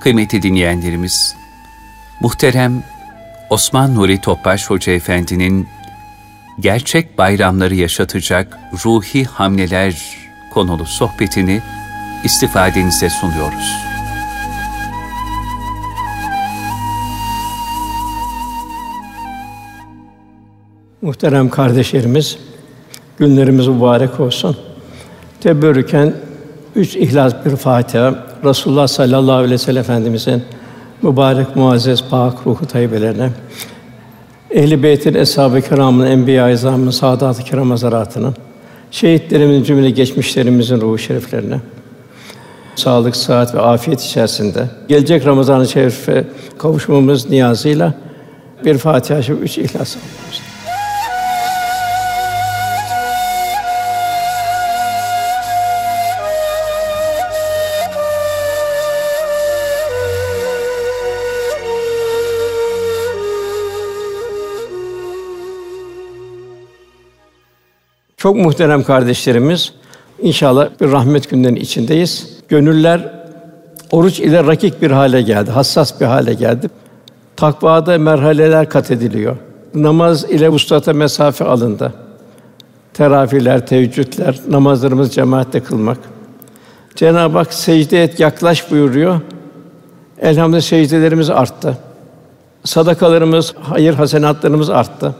Kıymetli 0.00 0.42
dinleyenlerimiz, 0.42 1.36
muhterem 2.20 2.82
Osman 3.50 3.94
Nuri 3.94 4.20
Topbaş 4.20 4.70
Hoca 4.70 4.92
Efendi'nin 4.92 5.68
gerçek 6.60 7.18
bayramları 7.18 7.74
yaşatacak 7.74 8.58
ruhi 8.84 9.24
hamleler 9.24 10.16
konulu 10.54 10.86
sohbetini 10.86 11.60
istifadenize 12.24 13.10
sunuyoruz. 13.10 13.76
Muhterem 21.02 21.50
kardeşlerimiz, 21.50 22.38
günlerimiz 23.18 23.68
mübarek 23.68 24.20
olsun. 24.20 24.56
Teberrüken 25.40 26.14
üç 26.74 26.96
ihlas 26.96 27.34
bir 27.44 27.56
Fatiha, 27.56 28.29
Resulullah 28.44 28.88
sallallahu 28.88 29.32
aleyhi 29.32 29.52
ve 29.52 29.58
sellem 29.58 29.80
Efendimizin 29.80 30.42
mübarek 31.02 31.56
muazzez 31.56 32.04
pak 32.10 32.46
ruhu 32.46 32.66
tayyibelerine, 32.66 33.30
Ehl-i 34.50 34.82
Beyt'in 34.82 35.14
eshab-ı 35.14 35.62
kiramın, 35.62 36.06
enbiya-i 36.06 36.52
izamın, 36.52 36.90
saadat-ı 36.90 37.42
kiram 37.42 37.70
hazaratının, 37.70 38.34
şehitlerimizin 38.90 39.64
cümle 39.64 39.90
geçmişlerimizin 39.90 40.80
ruhu 40.80 40.98
şeriflerine, 40.98 41.60
sağlık, 42.76 43.16
sıhhat 43.16 43.54
ve 43.54 43.60
afiyet 43.60 44.00
içerisinde 44.00 44.68
gelecek 44.88 45.26
Ramazan-ı 45.26 45.68
Şerif'e 45.68 46.24
kavuşmamız 46.58 47.30
niyazıyla 47.30 47.94
bir 48.64 48.78
Fatiha, 48.78 49.18
üç 49.18 49.58
İhlas 49.58 49.96
almamız. 49.96 50.49
Çok 68.20 68.36
muhterem 68.36 68.82
kardeşlerimiz, 68.82 69.72
inşallah 70.22 70.68
bir 70.80 70.92
rahmet 70.92 71.30
günlerinin 71.30 71.60
içindeyiz. 71.60 72.38
Gönüller 72.48 73.12
oruç 73.90 74.20
ile 74.20 74.46
rakik 74.46 74.82
bir 74.82 74.90
hale 74.90 75.22
geldi, 75.22 75.50
hassas 75.50 76.00
bir 76.00 76.06
hale 76.06 76.34
geldi. 76.34 76.70
Takvada 77.36 77.98
merhaleler 77.98 78.68
kat 78.68 78.90
ediliyor. 78.90 79.36
Namaz 79.74 80.24
ile 80.24 80.50
ustata 80.50 80.92
mesafe 80.92 81.44
alındı. 81.44 81.92
Teravihler, 82.94 83.66
teheccüdler, 83.66 84.40
namazlarımız 84.48 85.14
cemaatle 85.14 85.60
kılmak. 85.60 85.98
Cenab-ı 86.96 87.38
Hak 87.38 87.52
secde 87.52 88.02
et, 88.02 88.20
yaklaş 88.20 88.70
buyuruyor. 88.70 89.20
Elhamdülillah 90.18 90.62
secdelerimiz 90.62 91.30
arttı. 91.30 91.78
Sadakalarımız, 92.64 93.54
hayır 93.60 93.94
hasenatlarımız 93.94 94.70
arttı. 94.70 95.14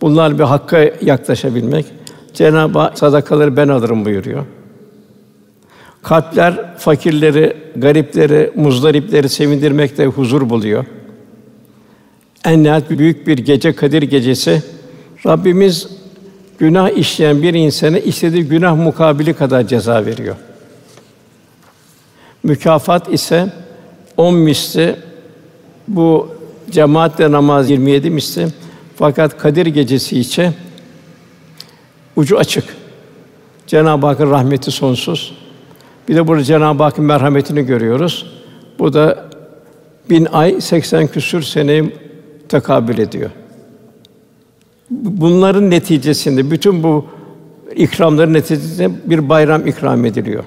Bunlar 0.00 0.38
bir 0.38 0.44
hakka 0.44 0.78
yaklaşabilmek. 1.02 2.03
Cenab-ı 2.34 2.78
Hak 2.78 2.98
sadakaları 2.98 3.56
ben 3.56 3.68
alırım 3.68 4.04
buyuruyor. 4.04 4.44
Kalpler 6.02 6.76
fakirleri, 6.78 7.56
garipleri, 7.76 8.52
muzdaripleri 8.54 9.28
sevindirmekte 9.28 10.06
huzur 10.06 10.50
buluyor. 10.50 10.84
En 12.44 12.62
nihayet 12.62 12.90
büyük 12.90 13.26
bir 13.26 13.38
gece 13.38 13.72
Kadir 13.72 14.02
gecesi 14.02 14.62
Rabbimiz 15.26 15.88
günah 16.58 16.90
işleyen 16.90 17.42
bir 17.42 17.54
insana 17.54 17.98
istediği 17.98 18.44
günah 18.44 18.76
mukabili 18.76 19.34
kadar 19.34 19.66
ceza 19.66 20.06
veriyor. 20.06 20.36
Mükafat 22.42 23.12
ise 23.12 23.52
on 24.16 24.34
misli 24.34 24.96
bu 25.88 26.28
cemaatle 26.70 27.32
namaz 27.32 27.70
27 27.70 28.10
misli 28.10 28.46
fakat 28.96 29.38
Kadir 29.38 29.66
gecesi 29.66 30.20
için 30.20 30.54
ucu 32.16 32.38
açık. 32.38 32.64
Cenab-ı 33.66 34.06
Hakk'ın 34.06 34.30
rahmeti 34.30 34.70
sonsuz. 34.70 35.34
Bir 36.08 36.16
de 36.16 36.28
burada 36.28 36.44
Cenab-ı 36.44 36.82
Hakk'ın 36.82 37.04
merhametini 37.04 37.66
görüyoruz. 37.66 38.26
Bu 38.78 38.92
da 38.92 39.28
bin 40.10 40.24
ay 40.32 40.60
80 40.60 41.06
küsür 41.06 41.42
seneyi 41.42 41.96
tekabül 42.48 42.98
ediyor. 42.98 43.30
Bunların 44.90 45.70
neticesinde 45.70 46.50
bütün 46.50 46.82
bu 46.82 47.06
ikramların 47.74 48.34
neticesinde 48.34 48.90
bir 49.04 49.28
bayram 49.28 49.66
ikram 49.66 50.04
ediliyor. 50.04 50.44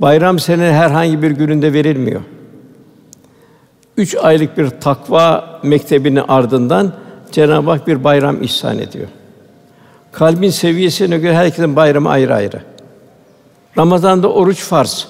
Bayram 0.00 0.38
senin 0.38 0.72
herhangi 0.72 1.22
bir 1.22 1.30
gününde 1.30 1.72
verilmiyor. 1.72 2.20
Üç 3.96 4.16
aylık 4.16 4.58
bir 4.58 4.70
takva 4.70 5.60
mektebinin 5.62 6.22
ardından 6.28 6.92
Cenab-ı 7.32 7.70
Hak 7.70 7.86
bir 7.86 8.04
bayram 8.04 8.42
ihsan 8.42 8.78
ediyor. 8.78 9.08
Kalbin 10.12 10.50
seviyesine 10.50 11.18
göre 11.18 11.34
herkesin 11.34 11.76
bayramı 11.76 12.08
ayrı 12.08 12.34
ayrı. 12.34 12.62
Ramazan'da 13.78 14.32
oruç 14.32 14.60
farz. 14.60 15.08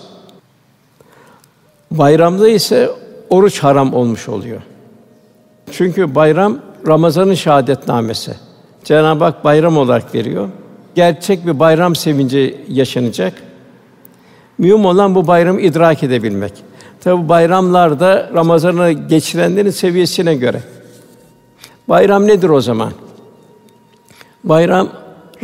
Bayramda 1.90 2.48
ise 2.48 2.90
oruç 3.30 3.58
haram 3.58 3.94
olmuş 3.94 4.28
oluyor. 4.28 4.60
Çünkü 5.72 6.14
bayram 6.14 6.58
Ramazan'ın 6.86 7.34
şahadetnamesi. 7.34 8.34
Cenab-ı 8.84 9.24
Hak 9.24 9.44
bayram 9.44 9.78
olarak 9.78 10.14
veriyor. 10.14 10.48
Gerçek 10.94 11.46
bir 11.46 11.58
bayram 11.58 11.96
sevinci 11.96 12.60
yaşanacak. 12.68 13.32
Mühim 14.58 14.84
olan 14.84 15.14
bu 15.14 15.26
bayramı 15.26 15.60
idrak 15.60 16.02
edebilmek. 16.02 16.52
Tabi 17.00 17.28
bayramlarda 17.28 18.30
Ramazan'ı 18.34 18.92
geçirenlerin 18.92 19.70
seviyesine 19.70 20.34
göre. 20.34 20.62
Bayram 21.88 22.26
nedir 22.26 22.48
o 22.48 22.60
zaman? 22.60 22.92
Bayram 24.44 24.88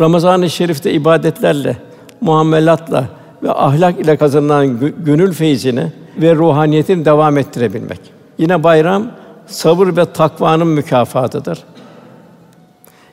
Ramazan-ı 0.01 0.51
Şerif'te 0.51 0.93
ibadetlerle, 0.93 1.77
muamelatla 2.21 3.05
ve 3.43 3.53
ahlak 3.53 4.01
ile 4.01 4.17
kazanılan 4.17 4.79
gönül 5.05 5.33
feyzini 5.33 5.93
ve 6.23 6.35
ruhaniyetini 6.35 7.05
devam 7.05 7.39
ettirebilmek. 7.39 8.01
Yine 8.39 8.63
bayram 8.63 9.07
sabır 9.47 9.97
ve 9.97 10.05
takvanın 10.13 10.67
mükafatıdır. 10.67 11.59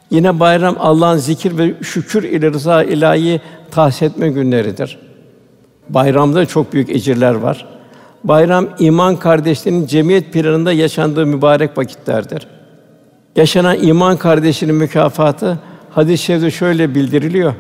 Yine 0.10 0.40
bayram 0.40 0.76
Allah'ın 0.80 1.18
zikir 1.18 1.58
ve 1.58 1.74
şükür 1.84 2.24
ile 2.24 2.52
rıza 2.52 2.84
ilahi 2.84 3.42
tahsis 3.72 4.12
günleridir. 4.16 5.00
Bayramda 5.90 6.46
çok 6.46 6.74
büyük 6.74 6.90
ecirler 6.90 7.36
var. 7.36 7.66
Bayram 8.24 8.68
iman 8.80 9.16
kardeşlerinin 9.16 9.88
cemiyet 9.88 10.34
planında 10.34 10.72
yaşandığı 10.72 11.26
mübarek 11.26 11.78
vakitlerdir. 11.78 12.48
Yaşanan 13.36 13.78
iman 13.84 14.18
kardeşinin 14.18 14.76
mükafatı 14.76 15.60
hadis-i 15.92 16.24
şerifte 16.24 16.52
şöyle 16.52 16.96
bildiriliyor. 16.96 17.54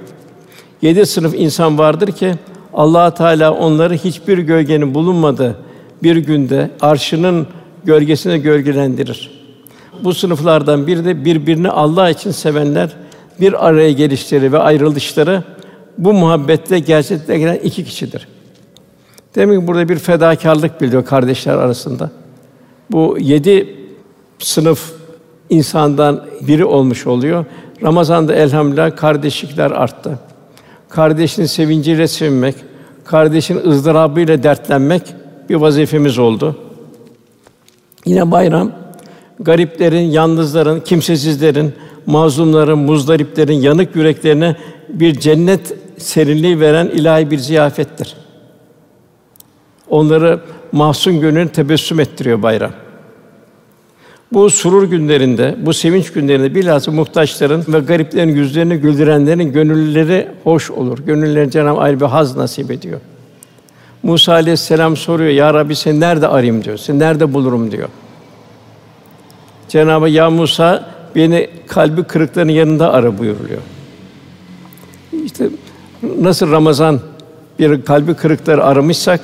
Yedi 0.81 1.05
sınıf 1.05 1.33
insan 1.37 1.77
vardır 1.77 2.11
ki 2.11 2.33
Allah 2.73 3.13
Teala 3.13 3.53
onları 3.53 3.93
hiçbir 3.93 4.37
gölgenin 4.37 4.93
bulunmadığı 4.93 5.57
bir 6.03 6.15
günde 6.15 6.71
arşının 6.81 7.47
gölgesine 7.83 8.37
gölgelendirir. 8.37 9.31
Bu 10.03 10.13
sınıflardan 10.13 10.87
biri 10.87 11.05
de 11.05 11.25
birbirini 11.25 11.69
Allah 11.69 12.09
için 12.09 12.31
sevenler 12.31 12.95
bir 13.39 13.67
araya 13.67 13.91
gelişleri 13.91 14.53
ve 14.53 14.57
ayrılışları 14.57 15.43
bu 15.97 16.13
muhabbette 16.13 16.79
gerçekleştiren 16.79 17.59
iki 17.63 17.85
kişidir. 17.85 18.27
Demek 19.35 19.59
ki 19.59 19.67
burada 19.67 19.89
bir 19.89 19.99
fedakarlık 19.99 20.81
biliyor 20.81 21.05
kardeşler 21.05 21.53
arasında. 21.53 22.11
Bu 22.91 23.17
yedi 23.19 23.75
sınıf 24.39 25.00
insandan 25.51 26.25
biri 26.41 26.65
olmuş 26.65 27.07
oluyor. 27.07 27.45
Ramazan'da 27.83 28.35
elhamdülillah 28.35 28.95
kardeşlikler 28.95 29.71
arttı. 29.71 30.19
Kardeşin 30.89 31.45
sevinciyle 31.45 32.07
sevinmek, 32.07 32.55
kardeşin 33.05 33.57
ızdırabıyla 33.69 34.43
dertlenmek 34.43 35.01
bir 35.49 35.55
vazifemiz 35.55 36.19
oldu. 36.19 36.55
Yine 38.05 38.31
bayram 38.31 38.71
gariplerin, 39.39 40.11
yalnızların, 40.11 40.79
kimsesizlerin, 40.79 41.73
mazlumların, 42.05 42.79
muzdariplerin 42.79 43.53
yanık 43.53 43.95
yüreklerine 43.95 44.55
bir 44.89 45.19
cennet 45.19 45.77
serinliği 45.97 46.59
veren 46.59 46.87
ilahi 46.87 47.31
bir 47.31 47.37
ziyafettir. 47.37 48.15
Onları 49.89 50.39
mahzun 50.71 51.19
gönlünü 51.19 51.49
tebessüm 51.49 51.99
ettiriyor 51.99 52.41
bayram. 52.41 52.71
Bu 54.31 54.49
surur 54.49 54.83
günlerinde, 54.83 55.55
bu 55.61 55.73
sevinç 55.73 56.11
günlerinde 56.11 56.55
bilhassa 56.55 56.91
muhtaçların 56.91 57.65
ve 57.67 57.79
gariplerin 57.79 58.35
yüzlerini 58.35 58.77
güldürenlerin 58.77 59.53
gönülleri 59.53 60.27
hoş 60.43 60.71
olur. 60.71 60.99
Gönüllerine 60.99 61.51
Cenab-ı 61.51 61.79
ayrı 61.79 61.99
bir 61.99 62.05
haz 62.05 62.37
nasip 62.37 62.71
ediyor. 62.71 62.99
Musa 64.03 64.33
aleyhisselam 64.33 64.97
soruyor, 64.97 65.29
Ya 65.29 65.53
Rabbi 65.53 65.75
seni 65.75 65.99
nerede 65.99 66.27
arayayım 66.27 66.63
diyor, 66.63 66.77
seni 66.77 66.99
nerede 66.99 67.33
bulurum 67.33 67.71
diyor. 67.71 67.89
Cenab-ı 69.69 70.09
Ya 70.09 70.29
Musa 70.29 70.89
beni 71.15 71.49
kalbi 71.67 72.03
kırıkların 72.03 72.49
yanında 72.49 72.93
ara 72.93 73.17
buyuruluyor. 73.17 73.61
İşte 75.25 75.49
nasıl 76.19 76.51
Ramazan 76.51 76.99
bir 77.59 77.81
kalbi 77.81 78.13
kırıkları 78.13 78.63
aramışsak 78.63 79.19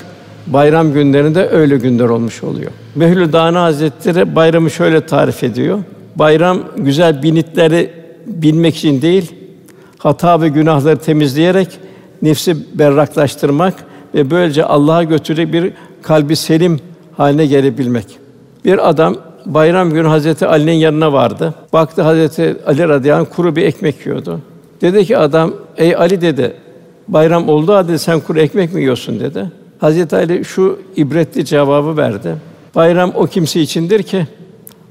Bayram 0.47 0.93
günlerinde 0.93 1.49
öyle 1.49 1.77
günler 1.77 2.09
olmuş 2.09 2.43
oluyor. 2.43 2.71
Behlül 2.95 3.33
Dana 3.33 3.63
Hazretleri 3.63 4.35
bayramı 4.35 4.71
şöyle 4.71 5.05
tarif 5.05 5.43
ediyor. 5.43 5.79
Bayram 6.15 6.59
güzel 6.77 7.23
binitleri 7.23 7.91
bilmek 8.25 8.75
için 8.75 9.01
değil, 9.01 9.31
hata 9.97 10.41
ve 10.41 10.49
günahları 10.49 10.97
temizleyerek 10.97 11.67
nefsi 12.21 12.79
berraklaştırmak 12.79 13.73
ve 14.15 14.31
böylece 14.31 14.63
Allah'a 14.63 15.03
götürecek 15.03 15.53
bir 15.53 15.73
kalbi 16.01 16.35
selim 16.35 16.79
haline 17.17 17.45
gelebilmek. 17.45 18.05
Bir 18.65 18.89
adam 18.89 19.15
bayram 19.45 19.89
günü 19.89 20.07
Hazreti 20.07 20.47
Ali'nin 20.47 20.71
yanına 20.71 21.13
vardı. 21.13 21.53
Baktı 21.73 22.01
Hazreti 22.01 22.55
Ali 22.65 22.87
radıyallahu 22.87 23.27
anh 23.29 23.35
kuru 23.35 23.55
bir 23.55 23.63
ekmek 23.63 24.05
yiyordu. 24.05 24.39
Dedi 24.81 25.05
ki 25.05 25.17
adam, 25.17 25.53
ey 25.77 25.95
Ali 25.95 26.21
dedi, 26.21 26.53
bayram 27.07 27.49
oldu 27.49 27.73
halde 27.73 27.97
sen 27.97 28.19
kuru 28.19 28.39
ekmek 28.39 28.73
mi 28.73 28.81
yiyorsun 28.81 29.19
dedi. 29.19 29.51
Hazreti 29.79 30.15
Ali 30.15 30.45
şu 30.45 30.79
ibretli 30.95 31.45
cevabı 31.45 31.97
verdi. 31.97 32.35
Bayram 32.75 33.11
o 33.15 33.25
kimse 33.25 33.61
içindir 33.61 34.03
ki 34.03 34.27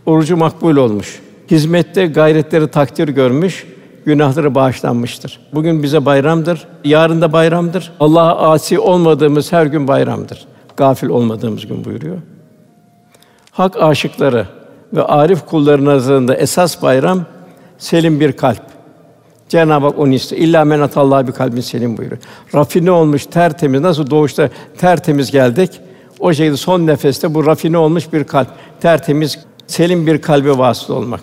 orucu 0.06 0.37
makbul 0.37 0.77
olmuş. 0.77 1.21
Hizmette 1.50 2.06
gayretleri 2.06 2.69
takdir 2.69 3.09
görmüş, 3.09 3.67
günahları 4.05 4.55
bağışlanmıştır. 4.55 5.41
Bugün 5.55 5.83
bize 5.83 6.05
bayramdır, 6.05 6.67
yarın 6.85 7.21
da 7.21 7.33
bayramdır. 7.33 7.93
Allah'a 8.00 8.53
asi 8.53 8.79
olmadığımız 8.79 9.53
her 9.53 9.67
gün 9.67 9.88
bayramdır. 9.88 10.47
Gafil 10.77 11.09
olmadığımız 11.09 11.67
gün 11.67 11.85
buyuruyor. 11.85 12.17
Hak 13.50 13.83
aşıkları 13.83 14.47
ve 14.94 15.03
arif 15.03 15.47
kulları 15.47 15.85
nazarında 15.85 16.35
esas 16.35 16.83
bayram 16.83 17.25
selim 17.79 18.21
bir 18.21 18.33
kalp. 18.33 18.75
Cenab-ı 19.48 19.87
Hak 19.87 19.98
onu 19.98 20.14
istiyor. 20.14 20.43
İlla 20.43 20.64
men 20.64 20.81
atallah 20.81 21.26
bir 21.26 21.32
kalbin 21.32 21.60
selim 21.60 21.96
buyuruyor. 21.96 22.20
Rafine 22.54 22.90
olmuş, 22.90 23.26
tertemiz. 23.26 23.81
Nasıl 23.81 24.10
doğuşta 24.10 24.50
tertemiz 24.78 25.31
geldik? 25.31 25.70
O 26.19 26.32
şekilde 26.32 26.56
son 26.56 26.87
nefeste 26.87 27.34
bu 27.34 27.46
rafine 27.46 27.78
olmuş 27.78 28.12
bir 28.12 28.25
kalp, 28.25 28.48
tertemiz, 28.81 29.38
selim 29.66 30.06
bir 30.06 30.22
kalbe 30.22 30.58
vasıl 30.58 30.94
olmak. 30.94 31.20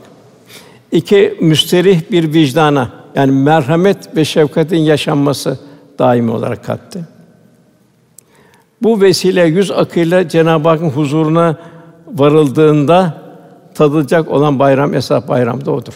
İki, 0.92 1.38
müsterih 1.42 2.12
bir 2.12 2.34
vicdana, 2.34 2.90
yani 3.16 3.32
merhamet 3.32 4.16
ve 4.16 4.26
şefkatin 4.26 4.78
yaşanması 4.78 5.60
daimi 6.00 6.32
olarak 6.32 6.66
kalpte. 6.66 7.00
Bu 8.82 9.02
vesile 9.02 9.44
yüz 9.44 9.72
akıyla 9.72 10.30
Cenab-ı 10.30 10.70
Hakk'ın 10.70 10.90
huzuruna 10.90 11.56
varıldığında 12.08 13.18
tadılacak 13.76 14.32
olan 14.32 14.60
bayram 14.60 14.94
esas 14.94 15.28
bayram 15.28 15.66
da 15.66 15.72
odur. 15.72 15.94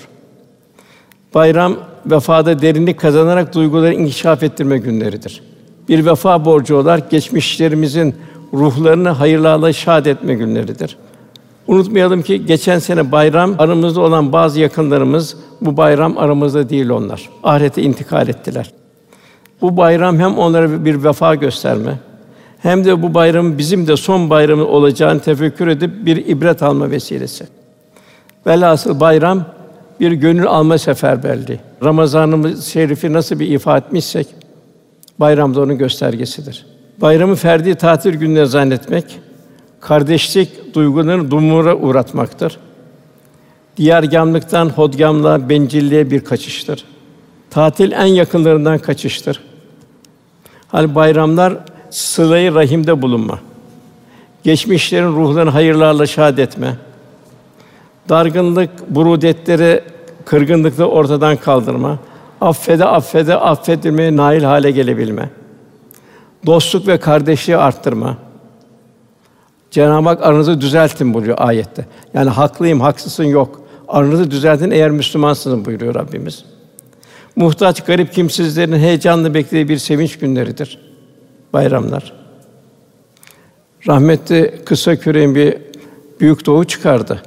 Bayram 1.33 1.75
vefada 2.06 2.62
derinlik 2.62 3.00
kazanarak 3.00 3.56
duyguları 3.56 3.94
inkişaf 3.94 4.44
ettirme 4.44 4.77
günleridir. 4.77 5.44
Bir 5.89 6.06
vefa 6.06 6.45
borcu 6.45 6.75
olarak 6.75 7.12
geçmişlerimizin 7.12 8.15
ruhlarını 8.53 9.09
hayırlarla 9.09 9.74
şad 9.74 10.06
etme 10.06 10.33
günleridir. 10.33 10.97
Unutmayalım 11.68 12.21
ki 12.21 12.45
geçen 12.45 12.79
sene 12.79 13.12
bayram 13.12 13.56
aramızda 13.59 14.01
olan 14.01 14.33
bazı 14.33 14.59
yakınlarımız 14.59 15.38
bu 15.62 15.77
bayram 15.77 16.18
aramızda 16.18 16.69
değil 16.69 16.89
onlar. 16.89 17.30
Ahirete 17.44 17.81
intikal 17.81 18.27
ettiler. 18.27 18.71
Bu 19.62 19.77
bayram 19.77 20.19
hem 20.19 20.38
onlara 20.38 20.85
bir 20.85 21.03
vefa 21.03 21.35
gösterme, 21.35 22.00
hem 22.59 22.85
de 22.85 23.03
bu 23.03 23.13
bayramın 23.13 23.57
bizim 23.57 23.88
de 23.88 23.97
son 23.97 24.30
bayramı 24.30 24.65
olacağını 24.65 25.19
tefekkür 25.19 25.68
edip 25.68 26.06
bir 26.06 26.25
ibret 26.25 26.63
alma 26.63 26.91
vesilesi. 26.91 27.45
Velhasıl 28.47 29.00
bayram 29.00 29.45
bir 29.99 30.11
gönül 30.11 30.47
alma 30.47 30.77
seferberliği. 30.77 31.59
Ramazanımız 31.83 32.65
şerifi 32.65 33.13
nasıl 33.13 33.39
bir 33.39 33.47
ifade 33.47 33.85
etmişsek 33.85 34.27
bayram 35.19 35.55
da 35.55 35.61
onun 35.61 35.77
göstergesidir. 35.77 36.65
Bayramı 37.01 37.35
ferdi 37.35 37.75
tatil 37.75 38.13
gününe 38.13 38.45
zannetmek 38.45 39.19
kardeşlik 39.79 40.75
duygularını 40.75 41.31
dumura 41.31 41.75
uğratmaktır. 41.75 42.57
Diyargamlıktan 43.77 44.69
hodgamlığa, 44.69 45.49
bencilliğe 45.49 46.11
bir 46.11 46.23
kaçıştır. 46.23 46.85
Tatil 47.49 47.91
en 47.91 48.05
yakınlarından 48.05 48.79
kaçıştır. 48.79 49.39
Hal 50.67 50.95
bayramlar 50.95 51.53
sılayı 51.89 52.53
rahimde 52.55 53.01
bulunma. 53.01 53.39
Geçmişlerin 54.44 55.07
ruhlarını 55.07 55.49
hayırlarla 55.49 56.05
şad 56.05 56.38
etme. 56.38 56.75
Dargınlık, 58.09 58.69
burudetleri, 58.89 59.83
kırgınlıkları 60.25 60.88
ortadan 60.88 61.38
kaldırma. 61.38 62.00
Affede, 62.42 62.86
affede, 62.86 63.36
affedilmeye 63.36 64.15
nail 64.15 64.44
hale 64.44 64.71
gelebilme. 64.71 65.30
Dostluk 66.45 66.88
ve 66.88 66.98
kardeşliği 66.98 67.57
arttırma. 67.57 68.18
Cenab-ı 69.71 70.09
Hak 70.09 70.24
aranızı 70.24 70.62
düzeltin 70.62 71.13
buyuruyor 71.13 71.38
ayette. 71.39 71.86
Yani 72.13 72.30
haklıyım, 72.30 72.81
haksızsın 72.81 73.24
yok. 73.24 73.62
Aranızı 73.88 74.31
düzeltin 74.31 74.71
eğer 74.71 74.92
Müslümansınız 74.92 75.65
buyuruyor 75.65 75.95
Rabbimiz. 75.95 76.45
Muhtaç, 77.36 77.86
garip 77.86 78.13
kimsizlerin 78.13 78.77
heyecanla 78.77 79.33
beklediği 79.33 79.69
bir 79.69 79.77
sevinç 79.77 80.18
günleridir 80.18 80.80
bayramlar. 81.54 82.13
Rahmetli 83.88 84.62
kısa 84.65 84.95
küreğin 84.95 85.36
bir 85.36 85.57
büyük 86.19 86.45
doğu 86.45 86.65
çıkardı. 86.65 87.21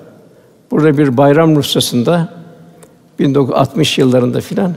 Burada 0.70 0.98
bir 0.98 1.16
bayram 1.16 1.56
ruhsasında 1.56 2.28
1960 3.18 3.98
yıllarında 3.98 4.40
filan 4.40 4.74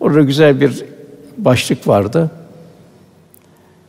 orada 0.00 0.20
güzel 0.20 0.60
bir 0.60 0.84
başlık 1.38 1.88
vardı. 1.88 2.30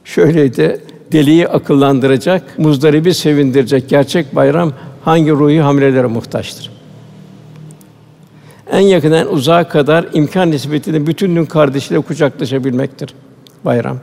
Şöyleydi: 0.04 0.82
Deliyi 1.12 1.48
akıllandıracak, 1.48 2.60
muzdaribi 2.60 3.14
sevindirecek 3.14 3.90
gerçek 3.90 4.36
bayram 4.36 4.74
hangi 5.06 5.32
ruhi 5.32 5.62
hamlelere 5.62 6.08
muhtaçtır? 6.08 6.72
En 8.72 8.80
yakın 8.80 9.12
en 9.12 9.26
uzağa 9.26 9.68
kadar 9.68 10.06
imkan 10.14 10.52
nispetinde 10.52 11.08
bütün 11.08 11.36
gün 11.36 11.46
kardeşiyle 11.46 12.02
kucaklaşabilmektir 12.02 13.14
bayram. 13.66 13.98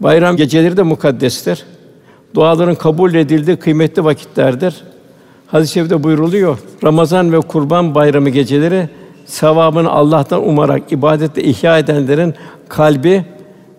Bayram 0.00 0.36
geceleri 0.36 0.76
de 0.76 0.82
mukaddestir. 0.82 1.64
Duaların 2.34 2.74
kabul 2.74 3.14
edildiği 3.14 3.56
kıymetli 3.56 4.04
vakitlerdir. 4.04 4.84
Hadis-i 5.46 5.72
şerifte 5.72 6.02
buyruluyor. 6.02 6.58
Ramazan 6.84 7.32
ve 7.32 7.40
Kurban 7.40 7.94
Bayramı 7.94 8.30
geceleri 8.30 8.88
sevabını 9.26 9.90
Allah'tan 9.90 10.48
umarak 10.48 10.92
ibadetle 10.92 11.42
ihya 11.42 11.78
edenlerin 11.78 12.34
kalbi 12.68 13.24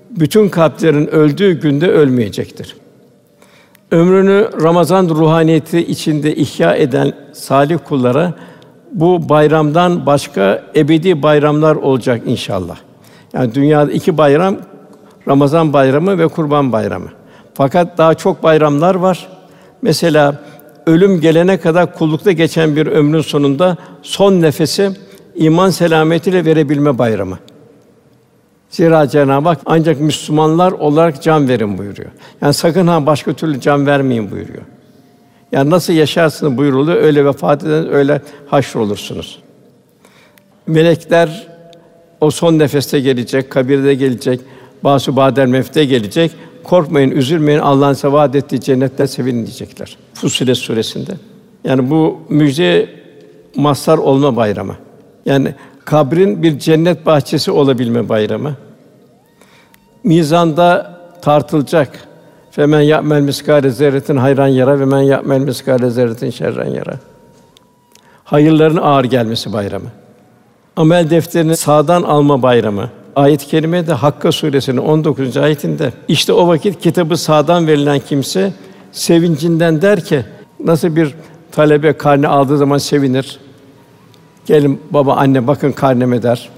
bütün 0.09 0.49
kalplerin 0.49 1.07
öldüğü 1.07 1.61
günde 1.61 1.91
ölmeyecektir. 1.91 2.75
Ömrünü 3.91 4.49
Ramazan 4.61 5.09
ruhaniyeti 5.09 5.79
içinde 5.79 6.35
ihya 6.35 6.75
eden 6.75 7.13
salih 7.33 7.77
kullara 7.87 8.33
bu 8.91 9.29
bayramdan 9.29 10.05
başka 10.05 10.63
ebedi 10.75 11.23
bayramlar 11.23 11.75
olacak 11.75 12.21
inşallah. 12.25 12.77
Yani 13.33 13.55
dünyada 13.55 13.91
iki 13.91 14.17
bayram 14.17 14.55
Ramazan 15.27 15.73
bayramı 15.73 16.17
ve 16.17 16.27
Kurban 16.27 16.71
bayramı. 16.71 17.07
Fakat 17.53 17.97
daha 17.97 18.13
çok 18.13 18.43
bayramlar 18.43 18.95
var. 18.95 19.27
Mesela 19.81 20.35
ölüm 20.85 21.21
gelene 21.21 21.57
kadar 21.57 21.95
kullukta 21.95 22.31
geçen 22.31 22.75
bir 22.75 22.87
ömrün 22.87 23.21
sonunda 23.21 23.77
son 24.01 24.41
nefesi 24.41 24.91
iman 25.35 25.69
selametiyle 25.69 26.45
verebilme 26.45 26.97
bayramı. 26.97 27.39
Zira 28.69 29.09
Cenab-ı 29.09 29.49
Hak 29.49 29.59
ancak 29.65 29.99
Müslümanlar 29.99 30.71
olarak 30.71 31.23
can 31.23 31.49
verin 31.49 31.77
buyuruyor. 31.77 32.09
Yani 32.41 32.53
sakın 32.53 32.87
ha 32.87 33.05
başka 33.05 33.33
türlü 33.33 33.61
can 33.61 33.85
vermeyin 33.85 34.31
buyuruyor. 34.31 34.63
Yani 35.51 35.69
nasıl 35.69 35.93
yaşarsınız 35.93 36.57
buyuruluyor, 36.57 36.97
öyle 36.97 37.25
vefat 37.25 37.63
eden 37.63 37.93
öyle 37.93 38.21
haşr 38.47 38.75
olursunuz. 38.75 39.39
Melekler 40.67 41.47
o 42.21 42.31
son 42.31 42.59
nefeste 42.59 42.99
gelecek, 42.99 43.49
kabirde 43.49 43.93
gelecek, 43.93 44.41
Basu 44.83 45.15
badel 45.15 45.47
mefte 45.47 45.85
gelecek. 45.85 46.31
Korkmayın, 46.67 47.11
üzülmeyin. 47.11 47.59
Allah'ın 47.59 47.93
size 47.93 48.11
vaad 48.11 48.33
ettiği 48.33 48.61
cennette 48.61 49.07
sevinin 49.07 49.45
diyecekler. 49.45 49.97
Fussilet 50.13 50.57
suresinde. 50.57 51.11
Yani 51.63 51.89
bu 51.89 52.19
müjde 52.29 52.89
mazhar 53.55 53.97
olma 53.97 54.35
bayramı. 54.35 54.75
Yani 55.25 55.55
kabrin 55.85 56.43
bir 56.43 56.59
cennet 56.59 57.05
bahçesi 57.05 57.51
olabilme 57.51 58.09
bayramı. 58.09 58.55
Mizanda 60.03 60.99
tartılacak. 61.21 62.07
Femen 62.51 62.81
ya'mel 62.81 63.21
miskale 63.21 63.69
zerretin 63.69 64.15
hayran 64.17 64.47
yara 64.47 64.79
ve 64.79 64.85
men 64.85 65.01
ya'mel 65.01 65.39
miskale 65.39 65.89
zerretin 65.89 66.29
şerren 66.29 66.69
yara. 66.69 66.99
Hayırların 68.23 68.77
ağır 68.77 69.03
gelmesi 69.03 69.53
bayramı. 69.53 69.89
Amel 70.75 71.09
defterini 71.09 71.57
sağdan 71.57 72.03
alma 72.03 72.41
bayramı. 72.41 72.89
Ayet-i 73.15 73.47
kerime 73.47 73.87
de 73.87 73.93
Hakka 73.93 74.31
suresinin 74.31 74.77
19. 74.77 75.37
ayetinde 75.37 75.93
işte 76.07 76.33
o 76.33 76.47
vakit 76.47 76.81
kitabı 76.81 77.17
sağdan 77.17 77.67
verilen 77.67 77.99
kimse 77.99 78.53
sevincinden 78.91 79.81
der 79.81 80.05
ki 80.05 80.21
nasıl 80.63 80.95
bir 80.95 81.15
talebe 81.51 81.93
karne 81.93 82.27
aldığı 82.27 82.57
zaman 82.57 82.77
sevinir. 82.77 83.39
Gelin 84.45 84.81
baba 84.91 85.15
anne 85.15 85.47
bakın 85.47 85.71
karneme 85.71 86.23
der. 86.23 86.49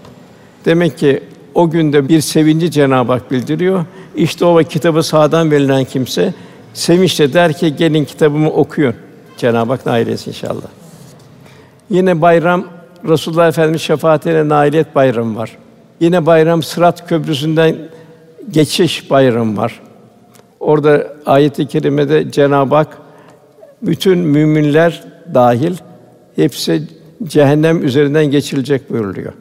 Demek 0.65 0.97
ki 0.97 1.23
o 1.55 1.69
günde 1.69 2.09
bir 2.09 2.21
sevinci 2.21 2.71
Cenab-ı 2.71 3.11
Hak 3.11 3.31
bildiriyor. 3.31 3.85
İşte 4.15 4.45
o 4.45 4.57
kitabı 4.57 5.03
sağdan 5.03 5.51
verilen 5.51 5.83
kimse 5.83 6.33
sevinçle 6.73 7.33
der 7.33 7.53
ki 7.53 7.75
gelin 7.75 8.05
kitabımı 8.05 8.49
okuyun. 8.49 8.95
Cenab-ı 9.37 9.71
Hak 9.71 9.85
nail 9.85 10.07
etsin 10.07 10.31
inşallah. 10.31 10.67
Yine 11.89 12.21
bayram 12.21 12.65
Resulullah 13.07 13.47
Efendimiz 13.47 13.81
şefaatiyle 13.81 14.49
nailiyet 14.49 14.95
bayramı 14.95 15.37
var. 15.37 15.57
Yine 15.99 16.25
bayram 16.25 16.63
Sırat 16.63 17.09
Köprüsü'nden 17.09 17.75
geçiş 18.51 19.09
bayramı 19.09 19.57
var. 19.57 19.81
Orada 20.59 21.07
ayet-i 21.25 21.67
kerimede 21.67 22.31
Cenab-ı 22.31 22.75
Hak 22.75 22.97
bütün 23.81 24.17
müminler 24.17 25.03
dahil 25.33 25.75
hepsi 26.35 26.83
cehennem 27.23 27.85
üzerinden 27.85 28.25
geçilecek 28.25 28.89
buyuruluyor. 28.89 29.33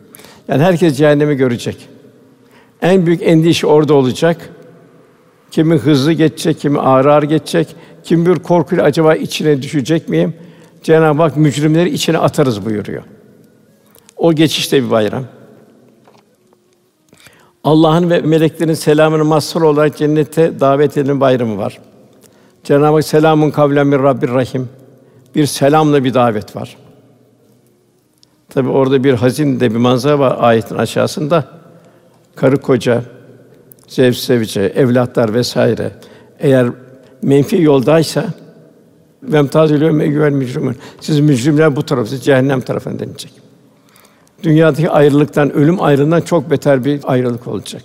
Yani 0.49 0.63
herkes 0.63 0.97
cehennemi 0.97 1.37
görecek. 1.37 1.89
En 2.83 3.07
büyük 3.07 3.23
endişe 3.23 3.67
orada 3.67 3.95
olacak. 3.95 4.51
Kimi 5.51 5.75
hızlı 5.75 6.13
geçecek, 6.13 6.61
kimi 6.61 6.79
ağır 6.79 7.07
ağır 7.07 7.23
geçecek, 7.23 7.77
kim 8.05 8.27
bir 8.27 8.35
korkuyla 8.35 8.85
acaba 8.85 9.15
içine 9.15 9.63
düşecek 9.63 10.09
miyim? 10.09 10.35
Cenab-ı 10.83 11.23
Hak 11.23 11.37
mücrimleri 11.37 11.91
içine 11.91 12.19
atarız 12.19 12.65
buyuruyor. 12.65 13.03
O 14.17 14.33
geçişte 14.33 14.85
bir 14.85 14.91
bayram. 14.91 15.25
Allah'ın 17.67 18.11
ve 18.11 18.21
meleklerin 18.21 18.75
selamını 18.75 19.25
mazhar 19.25 19.61
olarak 19.61 19.97
cennete 19.97 20.61
davet 20.61 20.97
edilen 20.97 21.21
bayramı 21.21 21.59
var. 21.59 21.79
Cenab-ı 22.65 22.95
Hak 22.95 23.05
selamun 23.05 23.51
kavlen 23.51 23.87
min 23.87 24.03
Rabbir 24.03 24.29
Rahim. 24.29 24.69
Bir 25.35 25.47
selamla 25.47 26.05
bir 26.05 26.15
davet 26.15 26.57
var. 26.57 26.77
Tabi 28.49 28.69
orada 28.69 29.05
bir 29.05 29.15
hazin 29.15 29.61
de 29.61 29.71
bir 29.71 29.77
manzara 29.77 30.19
var 30.19 30.37
ayetin 30.41 30.77
aşağısında. 30.77 31.45
Karı 32.37 32.57
koca, 32.57 33.03
zevç 33.89 34.17
sevice, 34.17 34.61
evlatlar 34.61 35.35
vesaire. 35.35 35.93
Eğer 36.39 36.67
menfi 37.23 37.63
yoldaysa 37.63 38.25
vemtazül 39.23 39.83
yevme 39.83 40.07
güvel 40.07 40.33
mücrimun. 40.33 40.77
Siz 41.01 41.21
mücrimler 41.21 41.77
bu 41.77 41.83
tarafı, 41.87 42.11
siz 42.11 42.25
cehennem 42.25 42.61
tarafına 42.61 42.99
denilecek. 42.99 43.46
Dünyadaki 44.47 44.91
ayrılıktan, 44.91 45.53
ölüm 45.53 45.83
ayrılığından 45.83 46.21
çok 46.21 46.51
beter 46.51 46.85
bir 46.85 47.01
ayrılık 47.05 47.47
olacak. 47.47 47.83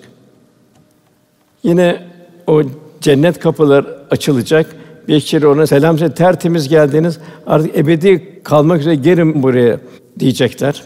Yine 1.63 2.01
o 2.47 2.61
cennet 3.01 3.39
kapılar 3.39 3.85
açılacak. 4.11 4.75
Bekçileri 5.07 5.47
ona 5.47 5.67
selam 5.67 5.97
söyle, 5.97 6.13
tertemiz 6.13 6.69
geldiniz. 6.69 7.19
Artık 7.47 7.77
ebedi 7.77 8.41
kalmak 8.43 8.79
üzere 8.79 8.95
gelin 8.95 9.43
buraya 9.43 9.79
diyecekler. 10.19 10.83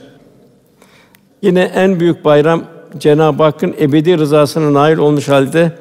Yine 1.41 1.61
en 1.61 1.99
büyük 1.99 2.25
bayram 2.25 2.63
Cenab-ı 2.97 3.43
Hakk'ın 3.43 3.75
ebedi 3.79 4.17
rızasına 4.17 4.73
nail 4.73 4.97
olmuş 4.97 5.27
halde 5.27 5.71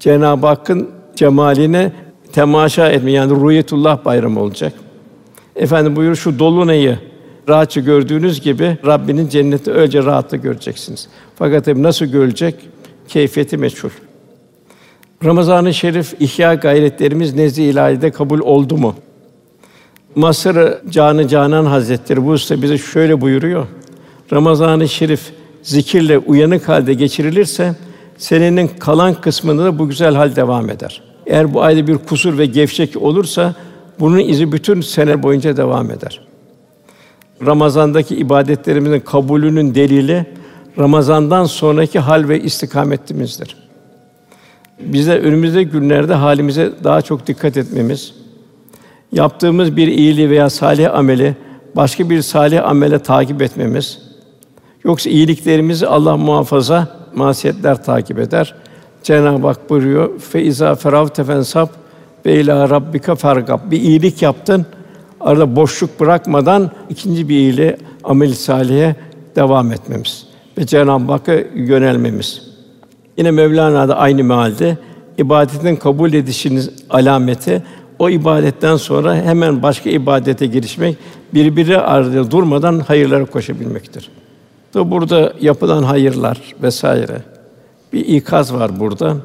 Cenab-ı 0.00 0.46
Hakk'ın 0.46 0.90
cemaline 1.16 1.92
temaşa 2.32 2.90
etme 2.90 3.12
yani 3.12 3.30
ruhiyetullah 3.30 4.04
bayramı 4.04 4.40
olacak. 4.40 4.72
Efendim 5.56 5.96
buyur 5.96 6.16
şu 6.16 6.38
dolunayı 6.38 6.98
rahatça 7.48 7.80
gördüğünüz 7.80 8.40
gibi 8.40 8.78
Rabbinin 8.86 9.28
cenneti 9.28 9.72
öylece 9.72 10.02
rahatla 10.02 10.36
göreceksiniz. 10.36 11.08
Fakat 11.36 11.64
tabii 11.64 11.82
nasıl 11.82 12.06
görecek? 12.06 12.54
Keyfiyeti 13.08 13.56
meçhul. 13.56 13.90
Ramazan-ı 15.24 15.74
Şerif 15.74 16.14
ihya 16.20 16.54
gayretlerimiz 16.54 17.34
nezd-i 17.34 17.62
ilahide 17.62 18.10
kabul 18.10 18.40
oldu 18.40 18.76
mu? 18.76 18.94
Masır 20.14 20.74
Canı 20.90 21.28
Canan 21.28 21.64
Hazretleri 21.64 22.24
bu 22.24 22.30
usta 22.30 22.62
bize 22.62 22.78
şöyle 22.78 23.20
buyuruyor. 23.20 23.66
Ramazan-ı 24.32 24.88
Şerif 24.88 25.32
zikirle 25.62 26.18
uyanık 26.18 26.68
halde 26.68 26.94
geçirilirse 26.94 27.74
senenin 28.18 28.68
kalan 28.78 29.14
kısmında 29.14 29.64
da 29.64 29.78
bu 29.78 29.88
güzel 29.88 30.14
hal 30.14 30.36
devam 30.36 30.70
eder. 30.70 31.02
Eğer 31.26 31.54
bu 31.54 31.62
ayda 31.62 31.86
bir 31.86 31.98
kusur 31.98 32.38
ve 32.38 32.46
gevşek 32.46 32.96
olursa 32.96 33.54
bunun 34.00 34.18
izi 34.18 34.52
bütün 34.52 34.80
sene 34.80 35.22
boyunca 35.22 35.56
devam 35.56 35.90
eder. 35.90 36.20
Ramazandaki 37.46 38.16
ibadetlerimizin 38.16 39.00
kabulünün 39.00 39.74
delili 39.74 40.26
Ramazandan 40.78 41.44
sonraki 41.44 41.98
hal 41.98 42.28
ve 42.28 42.40
istikametimizdir. 42.40 43.56
Bize 44.80 45.18
önümüzdeki 45.18 45.70
günlerde 45.70 46.14
halimize 46.14 46.72
daha 46.84 47.02
çok 47.02 47.26
dikkat 47.26 47.56
etmemiz, 47.56 48.14
yaptığımız 49.12 49.76
bir 49.76 49.88
iyiliği 49.88 50.30
veya 50.30 50.50
salih 50.50 50.94
ameli 50.94 51.36
başka 51.76 52.10
bir 52.10 52.22
salih 52.22 52.68
amele 52.68 52.98
takip 52.98 53.42
etmemiz, 53.42 53.98
yoksa 54.84 55.10
iyiliklerimizi 55.10 55.86
Allah 55.86 56.16
muhafaza 56.16 56.88
masiyetler 57.14 57.84
takip 57.84 58.18
eder. 58.18 58.54
Cenab-ı 59.02 59.46
Hak 59.46 59.70
buyuruyor: 59.70 60.18
"Fe 60.18 60.42
izâ 60.42 60.74
feravte 60.74 61.24
fensab 61.24 61.68
ve 62.26 62.40
ilâ 62.40 62.70
rabbika 62.70 63.14
fergab." 63.14 63.70
Bir 63.70 63.80
iyilik 63.80 64.22
yaptın, 64.22 64.66
arada 65.24 65.56
boşluk 65.56 66.00
bırakmadan 66.00 66.70
ikinci 66.90 67.28
bir 67.28 67.34
iyiliğe, 67.34 67.76
amel 68.04 68.34
salihe 68.34 68.96
devam 69.36 69.72
etmemiz 69.72 70.26
ve 70.58 70.66
Cenab-ı 70.66 71.12
Hakk'a 71.12 71.34
yönelmemiz. 71.54 72.42
Yine 73.16 73.30
Mevlana 73.30 73.88
da 73.88 73.96
aynı 73.96 74.24
mealde 74.24 74.78
ibadetin 75.18 75.76
kabul 75.76 76.12
edişinin 76.12 76.70
alameti 76.90 77.62
o 77.98 78.10
ibadetten 78.10 78.76
sonra 78.76 79.14
hemen 79.14 79.62
başka 79.62 79.90
ibadete 79.90 80.46
girişmek, 80.46 80.96
birbiri 81.34 81.78
ardında 81.78 82.30
durmadan 82.30 82.80
hayırlara 82.80 83.24
koşabilmektir. 83.24 84.10
Da 84.74 84.90
burada 84.90 85.32
yapılan 85.40 85.82
hayırlar 85.82 86.40
vesaire 86.62 87.22
bir 87.92 88.00
ikaz 88.00 88.54
var 88.54 88.80
burada. 88.80 89.16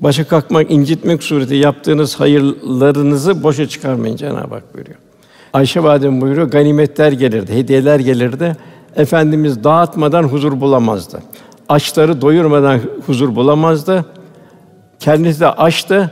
Başa 0.00 0.28
kalkmak, 0.28 0.70
incitmek 0.70 1.22
sureti 1.22 1.54
yaptığınız 1.54 2.20
hayırlarınızı 2.20 3.42
boşa 3.42 3.68
çıkarmayın 3.68 4.16
Cenab-ı 4.16 4.54
Hak 4.54 4.74
buyuruyor. 4.74 4.98
Ayşe 5.52 5.82
validem 5.82 6.20
buyuruyor, 6.20 6.50
ganimetler 6.50 7.12
gelirdi, 7.12 7.52
hediyeler 7.52 8.00
gelirdi. 8.00 8.56
Efendimiz 8.96 9.64
dağıtmadan 9.64 10.22
huzur 10.22 10.60
bulamazdı. 10.60 11.22
Açları 11.68 12.20
doyurmadan 12.20 12.80
huzur 13.06 13.36
bulamazdı. 13.36 14.04
Kendisi 15.00 15.40
de 15.40 15.46
açtı. 15.46 16.10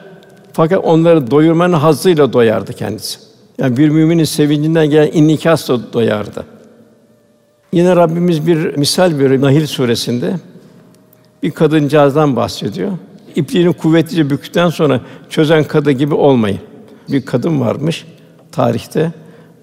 Fakat 0.52 0.84
onları 0.84 1.30
doyurmanın 1.30 1.72
hazzıyla 1.72 2.32
doyardı 2.32 2.72
kendisi. 2.72 3.18
Yani 3.58 3.76
bir 3.76 3.88
müminin 3.88 4.24
sevincinden 4.24 4.90
gelen 4.90 5.10
innikasla 5.12 5.92
doyardı. 5.92 6.44
Yine 7.72 7.96
Rabbimiz 7.96 8.46
bir 8.46 8.76
misal 8.76 9.18
veriyor 9.18 9.42
Nahil 9.42 9.66
suresinde. 9.66 10.34
Bir 11.42 11.50
kadıncağızdan 11.50 12.36
bahsediyor. 12.36 12.92
İpliğini 13.36 13.72
kuvvetlice 13.72 14.30
bükükten 14.30 14.68
sonra 14.68 15.00
çözen 15.30 15.64
kadı 15.64 15.90
gibi 15.90 16.14
olmayın. 16.14 16.58
Bir 17.08 17.26
kadın 17.26 17.60
varmış 17.60 18.06
tarihte. 18.52 19.12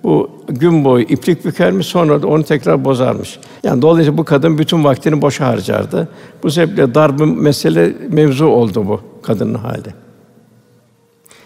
Bu 0.04 0.32
gün 0.48 0.86
boyu 0.86 1.04
iplik 1.04 1.46
bükermiş, 1.46 1.88
sonra 1.88 2.22
da 2.22 2.28
onu 2.28 2.44
tekrar 2.44 2.86
bozarmış. 2.86 3.40
Yani 3.64 3.82
dolayısıyla 3.82 4.18
bu 4.18 4.24
kadın 4.24 4.58
bütün 4.58 4.84
vaktini 4.84 5.22
boşa 5.22 5.48
harcardı. 5.48 6.08
Bu 6.44 6.52
sebeple 6.52 6.96
darbı 6.96 7.28
mesele 7.28 7.96
mevzu 8.10 8.46
oldu 8.46 8.88
bu 8.88 9.02
kadının 9.22 9.54
hali. 9.54 9.94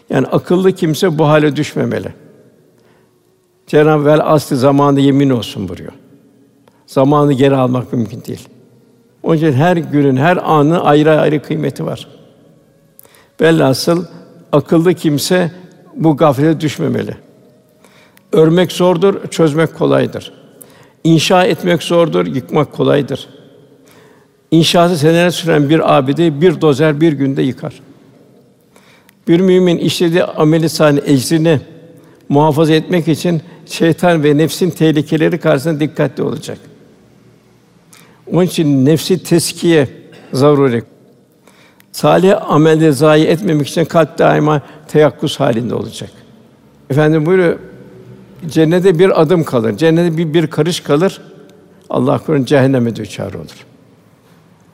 Yani 0.09 0.27
akıllı 0.27 0.71
kimse 0.71 1.17
bu 1.17 1.27
hale 1.27 1.55
düşmemeli. 1.55 2.13
Cenab-ı 3.67 4.05
Vel 4.05 4.21
aslı 4.23 4.57
zamanı 4.57 4.99
yemin 4.99 5.29
olsun 5.29 5.67
buyuruyor. 5.67 5.93
Zamanı 6.87 7.33
geri 7.33 7.55
almak 7.55 7.93
mümkün 7.93 8.23
değil. 8.27 8.47
Onun 9.23 9.37
için 9.37 9.53
her 9.53 9.77
günün, 9.77 10.17
her 10.17 10.37
anı 10.37 10.83
ayrı 10.83 11.19
ayrı 11.19 11.41
kıymeti 11.41 11.85
var. 11.85 12.07
Velhasıl 13.41 14.05
akıllı 14.51 14.93
kimse 14.93 15.51
bu 15.95 16.17
gaflete 16.17 16.61
düşmemeli. 16.61 17.15
Örmek 18.31 18.71
zordur, 18.71 19.27
çözmek 19.27 19.75
kolaydır. 19.77 20.33
İnşa 21.03 21.43
etmek 21.43 21.83
zordur, 21.83 22.25
yıkmak 22.25 22.73
kolaydır. 22.73 23.29
İnşası 24.51 24.97
seneler 24.97 25.29
süren 25.29 25.69
bir 25.69 25.97
abide 25.97 26.41
bir 26.41 26.61
dozer 26.61 27.01
bir 27.01 27.13
günde 27.13 27.41
yıkar. 27.41 27.81
Bir 29.27 29.39
mümin 29.39 29.77
işlediği 29.77 30.23
ameli 30.23 30.69
sani 30.69 31.01
ecrini 31.05 31.59
muhafaza 32.29 32.73
etmek 32.73 33.07
için 33.07 33.41
şeytan 33.65 34.23
ve 34.23 34.37
nefsin 34.37 34.69
tehlikeleri 34.69 35.39
karşısında 35.39 35.79
dikkatli 35.79 36.23
olacak. 36.23 36.57
Onun 38.31 38.43
için 38.43 38.85
nefsi 38.85 39.23
teskiye 39.23 39.87
zaruri. 40.33 40.83
Salih 41.97 42.51
amelde 42.51 42.91
zayi 42.91 43.25
etmemek 43.25 43.67
için 43.67 43.85
kalp 43.85 44.17
daima 44.17 44.61
teyakkuz 44.87 45.39
halinde 45.39 45.75
olacak. 45.75 46.09
Efendim 46.89 47.25
buyuruyor, 47.25 47.59
cennete 48.47 48.99
bir 48.99 49.21
adım 49.21 49.43
kalır, 49.43 49.77
cennete 49.77 50.17
bir, 50.17 50.33
bir 50.33 50.47
karış 50.47 50.79
kalır, 50.79 51.21
Allah 51.89 52.17
korusun 52.17 52.45
cehenneme 52.45 52.95
düçar 52.95 53.33
olur. 53.33 53.65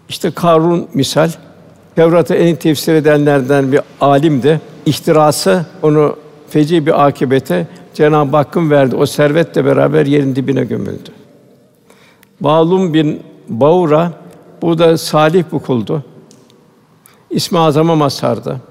İşte 0.09 0.31
Karun 0.31 0.87
misal, 0.93 1.29
Tevrat'ı 1.95 2.35
en 2.35 2.45
iyi 2.45 2.55
tefsir 2.55 2.93
edenlerden 2.93 3.71
bir 3.71 3.81
alim 4.01 4.43
de 4.43 4.59
ihtirası 4.85 5.65
onu 5.81 6.15
feci 6.49 6.85
bir 6.85 7.05
akibete 7.05 7.67
Cenab-ı 7.93 8.37
Hakk'ın 8.37 8.71
verdi. 8.71 8.95
O 8.95 9.05
servetle 9.05 9.65
beraber 9.65 10.05
yerin 10.05 10.35
dibine 10.35 10.63
gömüldü. 10.63 11.09
Bağlum 12.41 12.93
bin 12.93 13.23
Baura 13.49 14.11
bu 14.61 14.77
da 14.77 14.97
salih 14.97 15.43
bir 15.53 15.59
kuldu. 15.59 16.03
İsmi 17.33 17.59
azama 17.59 17.95
mazhardı. 17.95 18.61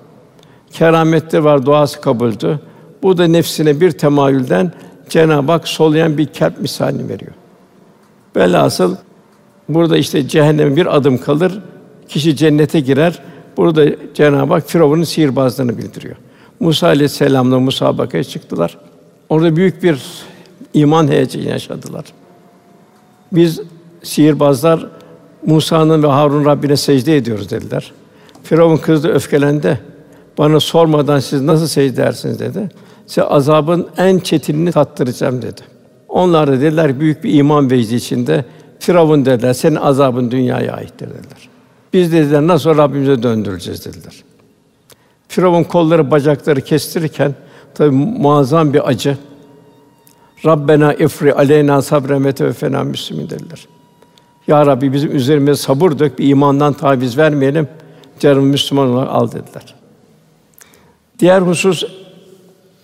keramette 0.72 1.44
var, 1.44 1.66
duası 1.66 2.00
kabuldü. 2.00 2.60
Bu 3.02 3.18
da 3.18 3.26
nefsine 3.26 3.80
bir 3.80 3.90
temayülden 3.90 4.72
Cenab-ı 5.08 5.52
Hak 5.52 5.68
solayan 5.68 6.18
bir 6.18 6.26
kalp 6.26 6.60
misalini 6.60 7.08
veriyor. 7.08 7.32
Velhasıl 8.36 8.96
burada 9.68 9.96
işte 9.96 10.28
cehenneme 10.28 10.76
bir 10.76 10.96
adım 10.96 11.18
kalır, 11.18 11.60
kişi 12.08 12.36
cennete 12.36 12.80
girer. 12.80 13.18
Burada 13.56 13.84
Cenab-ı 14.14 14.52
Hak 14.52 14.70
Firavun'un 14.70 15.02
sihirbazlığını 15.02 15.78
bildiriyor. 15.78 16.16
Musa 16.60 16.86
aleyhisselamla 16.86 17.60
musabakaya 17.60 18.24
çıktılar. 18.24 18.78
Orada 19.28 19.56
büyük 19.56 19.82
bir 19.82 20.02
iman 20.74 21.08
heyecanı 21.08 21.44
yaşadılar. 21.44 22.04
Biz 23.32 23.60
sihirbazlar 24.02 24.86
Musa'nın 25.46 26.02
ve 26.02 26.06
Harun 26.06 26.44
Rabbine 26.44 26.76
secde 26.76 27.16
ediyoruz 27.16 27.50
dediler. 27.50 27.92
Firavun 28.42 28.76
kızdı, 28.76 29.08
öfkelendi. 29.08 29.80
Bana 30.38 30.60
sormadan 30.60 31.18
siz 31.18 31.42
nasıl 31.42 31.66
secde 31.66 32.02
edersiniz 32.02 32.40
dedi. 32.40 32.68
Size 33.06 33.22
azabın 33.22 33.88
en 33.96 34.18
çetinini 34.18 34.72
tattıracağım 34.72 35.42
dedi. 35.42 35.60
Onlar 36.08 36.48
da 36.48 36.52
dediler 36.52 37.00
büyük 37.00 37.24
bir 37.24 37.34
iman 37.34 37.70
vecdi 37.70 37.94
içinde 37.94 38.44
Firavun 38.78 39.24
dediler 39.24 39.52
senin 39.52 39.76
azabın 39.76 40.30
dünyaya 40.30 40.72
aittir 40.72 41.08
dediler. 41.08 41.48
Biz 41.92 42.12
dediler 42.12 42.46
nasıl 42.46 42.76
Rabbimize 42.76 43.22
döndüreceğiz 43.22 43.84
dediler. 43.84 44.24
Firavun 45.28 45.64
kolları 45.64 46.10
bacakları 46.10 46.60
kestirirken 46.60 47.34
tabi 47.74 47.90
muazzam 47.90 48.74
bir 48.74 48.88
acı. 48.88 49.18
Rabbena 50.44 50.94
ifri 50.94 51.34
aleyna 51.34 51.82
sabren 51.82 52.24
ve 52.24 52.32
tevfena 52.32 52.84
müslimin 52.84 53.30
dediler. 53.30 53.68
Ya 54.46 54.66
Rabbi 54.66 54.92
bizim 54.92 55.16
üzerimize 55.16 55.54
sabır 55.54 55.98
dök, 55.98 56.18
bir 56.18 56.28
imandan 56.28 56.72
taviz 56.72 57.18
vermeyelim. 57.18 57.68
Canım 58.22 58.46
Müslüman 58.46 58.88
olarak 58.88 59.08
al 59.10 59.32
dediler. 59.32 59.74
Diğer 61.18 61.40
husus 61.40 61.84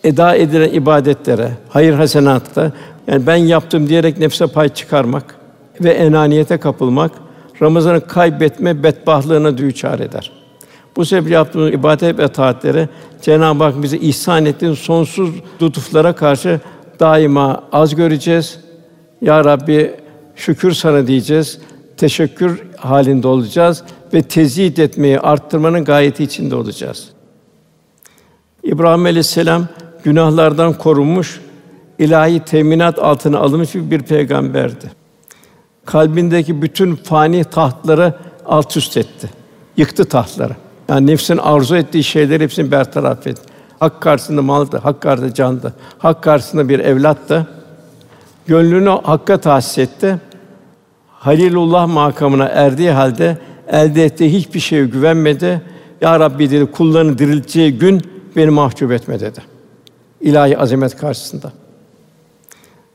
eda 0.05 0.35
edilen 0.35 0.73
ibadetlere, 0.73 1.51
hayır 1.69 1.95
hasenatta 1.95 2.73
yani 3.07 3.27
ben 3.27 3.37
yaptım 3.37 3.89
diyerek 3.89 4.19
nefse 4.19 4.47
pay 4.47 4.69
çıkarmak 4.69 5.35
ve 5.81 5.91
enaniyete 5.91 6.59
kapılmak 6.59 7.13
Ramazan'ı 7.63 8.07
kaybetme 8.07 8.83
bedbahtlığına 8.83 9.59
düçar 9.59 9.99
eder. 9.99 10.33
Bu 10.97 11.05
sebeple 11.05 11.35
yaptığımız 11.35 11.73
ibadet 11.73 12.19
ve 12.19 12.29
taatleri 12.29 12.89
Cenab-ı 13.23 13.65
Hak 13.65 13.83
bize 13.83 13.97
ihsan 13.97 14.47
ettiğin 14.47 14.75
sonsuz 14.75 15.31
lütuflara 15.63 16.13
karşı 16.13 16.61
daima 17.01 17.65
az 17.73 17.95
göreceğiz. 17.95 18.61
Ya 19.21 19.45
Rabbi 19.45 19.95
şükür 20.37 20.73
sana 20.73 21.07
diyeceğiz. 21.07 21.61
Teşekkür 21.97 22.68
halinde 22.81 23.29
olacağız 23.29 23.83
ve 24.15 24.23
teziyit 24.23 24.79
etmeyi 24.79 25.21
arttırmanın 25.21 25.85
gayeti 25.85 26.25
içinde 26.25 26.55
olacağız. 26.55 27.09
İbrahim 28.63 29.05
Aleyhisselam 29.05 29.67
günahlardan 30.05 30.73
korunmuş, 30.73 31.41
ilahi 31.99 32.41
teminat 32.41 32.99
altına 32.99 33.39
alınmış 33.39 33.75
bir 33.75 34.03
peygamberdi. 34.03 34.91
Kalbindeki 35.85 36.63
bütün 36.63 36.95
fani 36.95 37.45
tahtları 37.45 38.15
alt 38.47 38.77
üst 38.77 38.97
etti. 38.97 39.31
Yıktı 39.77 40.05
tahtları. 40.05 40.57
Yani 40.89 41.07
nefsin 41.07 41.37
arzu 41.37 41.77
ettiği 41.77 42.05
şeyleri 42.05 42.43
hepsini 42.45 42.71
bertaraf 42.71 43.27
etti. 43.27 43.43
Hak 43.81 44.01
karşısında 44.01 44.43
maldı, 44.43 44.79
hak 44.79 45.01
karşısında 45.01 45.35
candı, 45.35 45.75
hak 45.99 46.23
karşısında 46.23 46.69
bir 46.69 46.79
evlattı. 46.79 47.47
Gönlünü 48.47 48.89
hakka 48.89 49.41
tahsis 49.41 49.79
etti. 49.79 50.19
Halilullah 51.19 51.87
makamına 51.87 52.45
erdiği 52.45 52.91
halde 52.91 53.39
elde 53.69 54.05
ettiği 54.05 54.33
hiçbir 54.33 54.61
şeye 54.61 54.87
güvenmedi. 54.87 55.63
Ya 56.01 56.21
Rabbi 56.21 56.51
dedi 56.51 56.67
kullarını 56.67 57.19
dirilteceği 57.19 57.79
gün 57.79 58.03
beni 58.37 58.51
mahcup 58.51 58.93
etme 58.93 59.21
dedi. 59.21 59.41
İlahi 60.21 60.59
azamet 60.59 60.97
karşısında. 60.97 61.53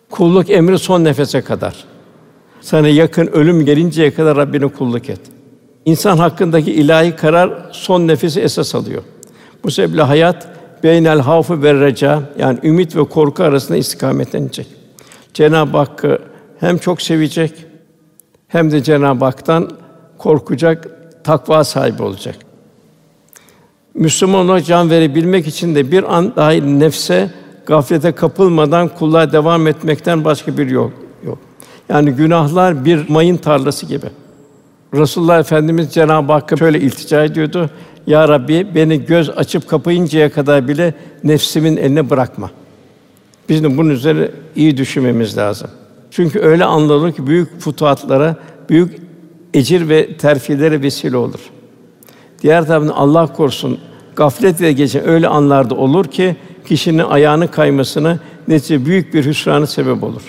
Kulluk 0.10 0.50
emri 0.50 0.80
son 0.80 1.04
nefese 1.04 1.42
kadar. 1.42 1.76
Sana 2.62 2.88
yakın 2.88 3.28
ölüm 3.28 3.66
gelinceye 3.66 4.14
kadar 4.14 4.38
Rabbine 4.38 4.68
kulluk 4.68 5.10
et. 5.10 5.22
İnsan 5.86 6.18
hakkındaki 6.18 6.72
ilahi 6.72 7.16
karar 7.16 7.70
son 7.72 8.08
nefesi 8.08 8.42
esas 8.42 8.76
alıyor. 8.76 9.04
Bu 9.64 9.72
sebeple 9.72 10.02
hayat 10.02 10.48
beynel 10.84 11.20
havfu 11.20 11.62
ve 11.62 11.74
reca 11.74 12.22
yani 12.40 12.60
ümit 12.64 12.96
ve 12.96 13.04
korku 13.04 13.44
arasında 13.44 13.78
istikametlenecek. 13.78 14.68
Cenab-ı 15.34 15.78
Hakk'ı 15.78 16.20
hem 16.60 16.78
çok 16.78 17.02
sevecek 17.02 17.54
hem 18.54 18.72
de 18.72 18.84
Cenab-ı 18.84 19.26
Hak'tan 19.26 19.70
korkacak, 20.18 20.88
takva 21.24 21.64
sahibi 21.64 22.04
olacak. 22.04 22.36
Müslüman 23.94 24.46
olarak 24.46 24.66
can 24.66 24.90
verebilmek 24.90 25.48
için 25.48 25.76
de 25.76 25.92
bir 25.92 26.18
an 26.18 26.36
dahi 26.36 26.80
nefse 26.80 27.30
gaflete 27.66 28.12
kapılmadan 28.12 28.88
kulluğa 28.88 29.32
devam 29.32 29.68
etmekten 29.68 30.26
başka 30.26 30.58
bir 30.58 30.70
yol 30.70 30.92
yok. 31.26 31.38
Yani 31.90 32.12
günahlar 32.12 32.86
bir 32.86 33.10
mayın 33.10 33.38
tarlası 33.38 33.86
gibi. 33.86 34.08
Resulullah 34.94 35.40
Efendimiz 35.40 35.94
Cenab-ı 35.94 36.34
Hakk'a 36.34 36.58
şöyle 36.58 36.80
iltica 36.80 37.24
ediyordu. 37.24 37.70
Ya 38.08 38.28
Rabbi 38.30 38.76
beni 38.76 39.06
göz 39.06 39.30
açıp 39.30 39.70
kapayıncaya 39.70 40.32
kadar 40.32 40.68
bile 40.68 40.94
nefsimin 41.24 41.78
eline 41.78 42.10
bırakma. 42.10 42.52
Biz 43.50 43.64
de 43.64 43.78
bunun 43.78 43.90
üzerine 43.90 44.28
iyi 44.56 44.78
düşünmemiz 44.78 45.38
lazım. 45.38 45.70
Çünkü 46.16 46.40
öyle 46.40 46.66
anlar 46.66 47.12
ki 47.12 47.28
büyük 47.28 47.60
futuhatlara, 47.60 48.36
büyük 48.70 49.02
ecir 49.54 49.90
ve 49.90 50.18
terfilere 50.18 50.82
vesile 50.82 51.18
olur. 51.18 51.40
Diğer 52.42 52.68
taraftan 52.68 52.94
Allah 52.96 53.28
korusun 53.28 53.80
gaflet 54.16 54.62
ve 54.62 54.72
geçen 54.72 55.08
öyle 55.08 55.28
anlarda 55.28 55.76
olur 55.76 56.06
ki 56.06 56.36
kişinin 56.66 57.04
ayağını 57.04 57.52
kaymasına 57.52 58.20
netice 58.48 58.86
büyük 58.86 59.14
bir 59.14 59.26
hüsranı 59.26 59.68
sebep 59.68 60.04
olur. 60.04 60.22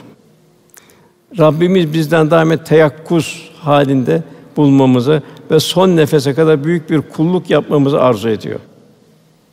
Rabbimiz 1.39 1.93
bizden 1.93 2.31
daima 2.31 2.57
teyakkuz 2.57 3.51
halinde 3.59 4.23
bulmamızı 4.57 5.23
ve 5.51 5.61
son 5.61 5.97
nefese 5.97 6.35
kadar 6.35 6.65
büyük 6.65 6.91
bir 6.91 7.01
kulluk 7.01 7.51
yapmamızı 7.51 8.01
arzu 8.01 8.29
ediyor. 8.29 8.61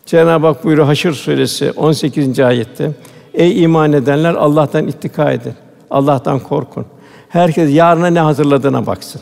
Cenab-ı 0.05 0.47
Hak 0.47 0.63
buyuruyor 0.63 0.87
Haşr 0.87 1.11
suresi 1.11 1.71
18. 1.71 2.39
ayette: 2.39 2.91
Ey 3.33 3.63
iman 3.63 3.93
edenler 3.93 4.33
Allah'tan 4.33 4.87
ittika 4.87 5.31
edin. 5.31 5.53
Allah'tan 5.91 6.39
korkun. 6.39 6.85
Herkes 7.29 7.75
yarına 7.75 8.07
ne 8.07 8.19
hazırladığına 8.19 8.85
baksın. 8.85 9.21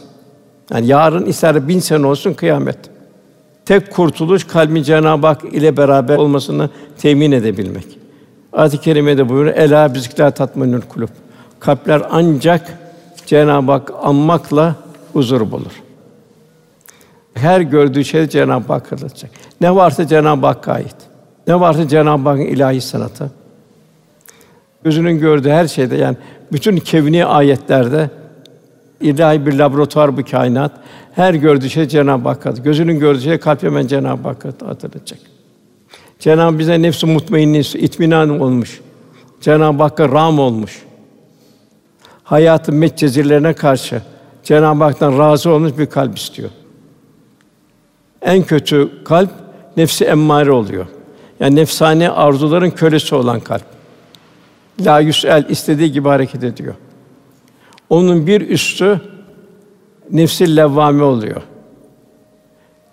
Yani 0.73 0.88
yarın 0.88 1.25
ister 1.25 1.67
bin 1.67 1.79
sene 1.79 2.08
olsun 2.08 2.34
kıyamet. 2.34 2.77
Tek 3.65 3.91
kurtuluş 3.91 4.47
kalbin 4.47 4.84
Cenab-ı 4.84 5.27
Hak 5.27 5.43
ile 5.43 5.77
beraber 5.77 6.17
olmasını 6.17 6.69
temin 6.97 7.32
edebilmek. 7.32 7.99
Ayet-i 8.53 8.77
kerimede 8.77 9.29
buyuruyor: 9.29 9.55
"Ela 9.55 9.93
bizikler 9.93 10.36
tatminül 10.36 10.82
kulub." 10.82 11.10
Kalpler 11.60 12.01
ancak 12.12 12.77
Cenab-ı 13.25 13.71
Hak 13.71 13.91
anmakla 14.01 14.75
huzur 15.13 15.51
bulur. 15.51 15.71
Her 17.34 17.62
gördüğü 17.62 18.05
şey 18.05 18.29
Cenab-ı 18.29 18.73
Hak 18.73 18.91
hatırlatacak. 18.91 19.32
Ne 19.62 19.75
varsa 19.75 20.08
Cenab-ı 20.08 20.45
Hakk'a 20.45 20.73
ait. 20.73 20.95
Ne 21.47 21.60
varsa 21.60 21.88
Cenab-ı 21.88 22.29
Hakk'ın 22.29 22.41
ilahi 22.41 22.82
sanatı. 22.82 23.32
Gözünün 24.84 25.19
gördüğü 25.19 25.49
her 25.49 25.67
şeyde 25.67 25.95
yani 25.95 26.17
bütün 26.51 26.77
kevni 26.77 27.25
ayetlerde 27.25 28.09
ilahi 29.01 29.45
bir 29.45 29.53
laboratuvar 29.53 30.17
bu 30.17 30.25
kainat. 30.25 30.71
Her 31.15 31.33
gördüğü 31.33 31.69
şey 31.69 31.88
Cenab-ı 31.88 32.29
Hakk'a. 32.29 32.51
Gözünün 32.51 32.99
gördüğü 32.99 33.21
şey 33.21 33.38
kalp 33.38 33.63
hemen 33.63 33.88
Cenab-ı 33.88 34.27
Hakk'a 34.27 34.49
hatırlatacak. 34.49 35.19
Cenab-ı 36.19 36.59
bize 36.59 36.81
nefs-i 36.81 37.05
mutmainni, 37.05 37.59
itminan 37.59 38.39
olmuş. 38.39 38.81
Cenab-ı 39.41 39.83
Hakk'a 39.83 40.09
ram 40.09 40.39
olmuş. 40.39 40.83
Hayatın 42.23 42.75
metcezirlerine 42.75 43.53
karşı 43.53 44.01
Cenab-ı 44.43 44.83
Hak'tan 44.83 45.19
razı 45.19 45.49
olmuş 45.49 45.77
bir 45.77 45.85
kalp 45.85 46.17
istiyor. 46.17 46.49
En 48.21 48.43
kötü 48.43 49.03
kalp 49.03 49.29
nefsi 49.77 50.05
emmare 50.05 50.51
oluyor. 50.51 50.85
Yani 51.39 51.55
nefsani 51.55 52.09
arzuların 52.09 52.71
kölesi 52.71 53.15
olan 53.15 53.39
kalp. 53.39 53.79
La 54.86 55.00
yüsel 55.00 55.46
istediği 55.50 55.92
gibi 55.92 56.08
hareket 56.08 56.44
ediyor. 56.44 56.76
Onun 57.89 58.28
bir 58.28 58.42
üstü 58.50 59.02
nefsi 60.12 60.56
levvame 60.56 61.04
oluyor. 61.04 61.42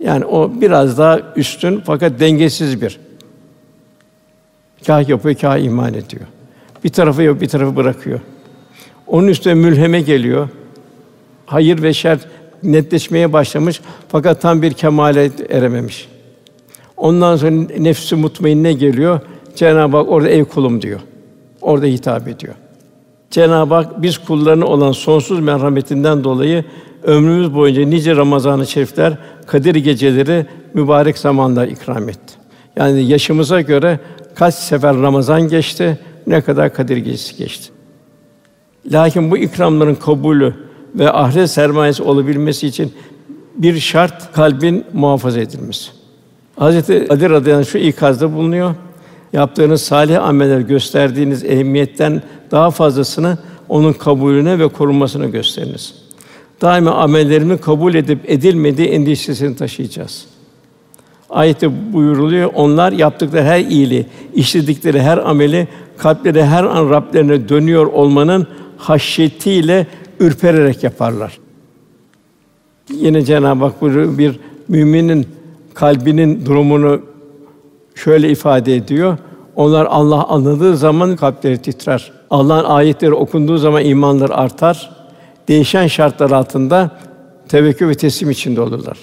Yani 0.00 0.24
o 0.24 0.52
biraz 0.60 0.98
daha 0.98 1.20
üstün 1.36 1.82
fakat 1.86 2.20
dengesiz 2.20 2.82
bir. 2.82 3.00
Kâh 4.86 5.08
yapıyor, 5.08 5.34
kâh 5.34 5.58
iman 5.58 5.94
ediyor. 5.94 6.22
Bir 6.84 6.88
tarafı 6.88 7.22
yok, 7.22 7.40
bir 7.40 7.48
tarafı 7.48 7.76
bırakıyor. 7.76 8.20
Onun 9.06 9.28
üstüne 9.28 9.54
mülheme 9.54 10.00
geliyor. 10.00 10.48
Hayır 11.46 11.82
ve 11.82 11.94
şer 11.94 12.18
netleşmeye 12.62 13.32
başlamış 13.32 13.80
fakat 14.08 14.42
tam 14.42 14.62
bir 14.62 14.72
kemale 14.72 15.30
erememiş. 15.48 16.08
Ondan 16.96 17.36
sonra 17.36 17.50
nefsi 17.78 18.16
mutmainne 18.16 18.72
geliyor. 18.72 19.20
Cenab-ı 19.56 19.96
Hak 19.96 20.08
orada 20.08 20.28
ey 20.28 20.44
kulum 20.44 20.82
diyor. 20.82 21.00
Orada 21.66 21.86
hitap 21.86 22.28
ediyor. 22.28 22.54
Cenab-ı 23.30 23.74
Hak 23.74 24.02
biz 24.02 24.18
kullarına 24.18 24.64
olan 24.64 24.92
sonsuz 24.92 25.40
merhametinden 25.40 26.24
dolayı 26.24 26.64
ömrümüz 27.02 27.54
boyunca 27.54 27.84
nice 27.84 28.16
Ramazan-ı 28.16 28.66
Şerifler, 28.66 29.18
Kadir 29.46 29.74
geceleri 29.74 30.46
mübarek 30.74 31.18
zamanlar 31.18 31.68
ikram 31.68 32.08
etti. 32.08 32.34
Yani 32.76 33.02
yaşımıza 33.02 33.60
göre 33.60 34.00
kaç 34.34 34.54
sefer 34.54 34.96
Ramazan 34.96 35.48
geçti, 35.48 35.98
ne 36.26 36.40
kadar 36.40 36.74
Kadir 36.74 36.96
Gecesi 36.96 37.36
geçti. 37.36 37.70
Lakin 38.92 39.30
bu 39.30 39.38
ikramların 39.38 39.94
kabulü 39.94 40.54
ve 40.94 41.12
ahiret 41.12 41.50
sermayesi 41.50 42.02
olabilmesi 42.02 42.66
için 42.66 42.92
bir 43.56 43.78
şart 43.78 44.32
kalbin 44.32 44.84
muhafaza 44.92 45.40
edilmesi. 45.40 45.90
Hazreti 46.56 47.06
Ali 47.10 47.30
radıyallahu 47.30 47.60
anh 47.60 47.72
şu 47.72 47.78
ikazda 47.78 48.34
bulunuyor. 48.34 48.74
Yaptığınız 49.32 49.82
salih 49.82 50.24
ameller 50.24 50.60
gösterdiğiniz 50.60 51.44
ehemmiyetten 51.44 52.22
daha 52.50 52.70
fazlasını 52.70 53.38
onun 53.68 53.92
kabulüne 53.92 54.58
ve 54.58 54.68
korunmasına 54.68 55.26
gösteriniz. 55.26 55.94
Daima 56.60 56.90
amellerimin 56.90 57.58
kabul 57.58 57.94
edip 57.94 58.30
edilmediği 58.30 58.88
endişesini 58.88 59.56
taşıyacağız. 59.56 60.26
Ayette 61.30 61.92
buyuruluyor, 61.92 62.50
onlar 62.54 62.92
yaptıkları 62.92 63.42
her 63.42 63.60
iyiliği, 63.60 64.06
işledikleri 64.34 65.02
her 65.02 65.18
ameli, 65.18 65.68
kalpleri 65.98 66.44
her 66.44 66.64
an 66.64 66.90
Rablerine 66.90 67.48
dönüyor 67.48 67.86
olmanın 67.86 68.46
haşyetiyle 68.76 69.86
ürpererek 70.20 70.82
yaparlar. 70.84 71.38
Yine 72.90 73.22
Cenab-ı 73.22 73.64
Hak 73.64 73.80
buyuruyor, 73.80 74.18
bir 74.18 74.40
müminin 74.68 75.26
kalbinin 75.74 76.46
durumunu 76.46 77.00
şöyle 77.96 78.30
ifade 78.30 78.76
ediyor. 78.76 79.18
Onlar 79.56 79.86
Allah 79.86 80.24
anladığı 80.24 80.76
zaman 80.76 81.16
kalpleri 81.16 81.58
titrer. 81.58 82.12
Allah'ın 82.30 82.64
ayetleri 82.64 83.14
okunduğu 83.14 83.58
zaman 83.58 83.84
imanları 83.84 84.34
artar. 84.34 84.90
Değişen 85.48 85.86
şartlar 85.86 86.30
altında 86.30 86.90
tevekkül 87.48 87.88
ve 87.88 87.94
teslim 87.94 88.30
içinde 88.30 88.60
olurlar. 88.60 88.98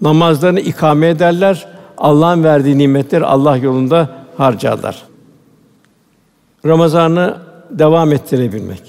Namazlarını 0.00 0.60
ikame 0.60 1.08
ederler. 1.08 1.66
Allah'ın 1.98 2.44
verdiği 2.44 2.78
nimetleri 2.78 3.24
Allah 3.24 3.56
yolunda 3.56 4.08
harcarlar. 4.36 5.02
Ramazan'ı 6.66 7.36
devam 7.70 8.12
ettirebilmek. 8.12 8.82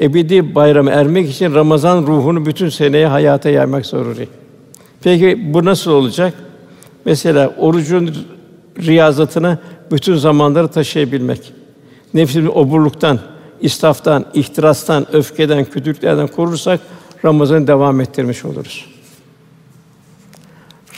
Ebedi 0.00 0.54
bayramı 0.54 0.90
ermek 0.90 1.30
için 1.30 1.54
Ramazan 1.54 2.02
ruhunu 2.06 2.46
bütün 2.46 2.68
seneye 2.68 3.06
hayata 3.06 3.50
yaymak 3.50 3.86
zaruri. 3.86 4.28
Peki 5.02 5.54
bu 5.54 5.64
nasıl 5.64 5.90
olacak? 5.90 6.34
Mesela 7.04 7.52
orucun 7.58 8.14
riyazatını 8.78 9.58
bütün 9.90 10.16
zamanları 10.16 10.68
taşıyabilmek. 10.68 11.52
Nefsimizi 12.14 12.50
oburluktan, 12.50 13.18
istaftan, 13.60 14.24
ihtirastan, 14.34 15.06
öfkeden, 15.12 15.64
kötülüklerden 15.64 16.26
korursak 16.26 16.80
Ramazan'ı 17.24 17.66
devam 17.66 18.00
ettirmiş 18.00 18.44
oluruz. 18.44 18.86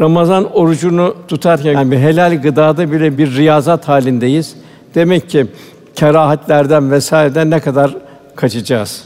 Ramazan 0.01 0.53
orucunu 0.53 1.15
tutarken 1.29 1.73
yani 1.73 1.99
helal 1.99 2.43
gıdada 2.43 2.93
bile 2.93 3.19
bir 3.19 3.37
riyazat 3.37 3.89
halindeyiz. 3.89 4.57
Demek 4.95 5.31
ki 5.31 5.47
kerahatlerden 5.95 6.91
vesaireden 6.91 7.51
ne 7.51 7.61
kadar 7.61 7.97
kaçacağız? 8.37 9.05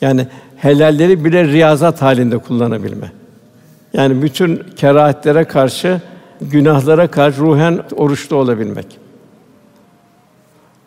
Yani 0.00 0.26
helalleri 0.56 1.24
bile 1.24 1.44
riyazat 1.44 2.02
halinde 2.02 2.38
kullanabilme. 2.38 3.12
Yani 3.92 4.22
bütün 4.22 4.62
kerahatlere 4.76 5.44
karşı, 5.44 6.00
günahlara 6.50 7.10
karşı 7.10 7.40
ruhen 7.40 7.80
oruçlu 7.96 8.36
olabilmek. 8.36 8.86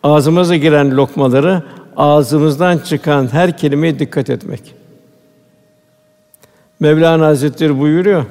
Ağzımıza 0.02 0.56
giren 0.56 0.96
lokmaları, 0.96 1.62
ağzımızdan 1.96 2.78
çıkan 2.78 3.32
her 3.32 3.58
kelimeye 3.58 3.98
dikkat 3.98 4.30
etmek. 4.30 4.74
Mevlana 6.80 7.26
Hazretleri 7.26 7.80
buyuruyor, 7.80 8.24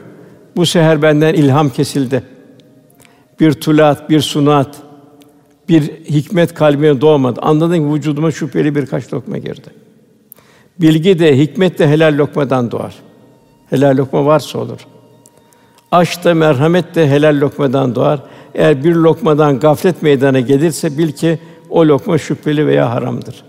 bu 0.55 0.65
seher 0.65 1.01
benden 1.01 1.33
ilham 1.33 1.69
kesildi. 1.69 2.23
Bir 3.39 3.53
tulat, 3.53 4.09
bir 4.09 4.21
sunat, 4.21 4.75
bir 5.69 5.81
hikmet 6.05 6.53
kalbime 6.53 7.01
doğmadı. 7.01 7.39
Anladım 7.41 7.89
ki 7.89 7.93
vücuduma 7.93 8.31
şüpheli 8.31 8.75
birkaç 8.75 9.13
lokma 9.13 9.37
girdi. 9.37 9.69
Bilgi 10.81 11.19
de, 11.19 11.37
hikmet 11.37 11.79
de 11.79 11.87
helal 11.87 12.17
lokmadan 12.17 12.71
doğar. 12.71 12.95
Helal 13.69 13.97
lokma 13.97 14.25
varsa 14.25 14.59
olur. 14.59 14.79
Aşk 15.95 16.23
da 16.23 16.33
merhamet 16.33 16.95
de 16.95 17.09
helal 17.09 17.39
lokmadan 17.41 17.95
doğar. 17.95 18.19
Eğer 18.55 18.83
bir 18.83 18.95
lokmadan 18.95 19.59
gaflet 19.59 20.01
meydana 20.01 20.39
gelirse 20.39 20.97
bil 20.97 21.11
ki 21.11 21.39
o 21.69 21.87
lokma 21.87 22.17
şüpheli 22.17 22.67
veya 22.67 22.91
haramdır. 22.91 23.43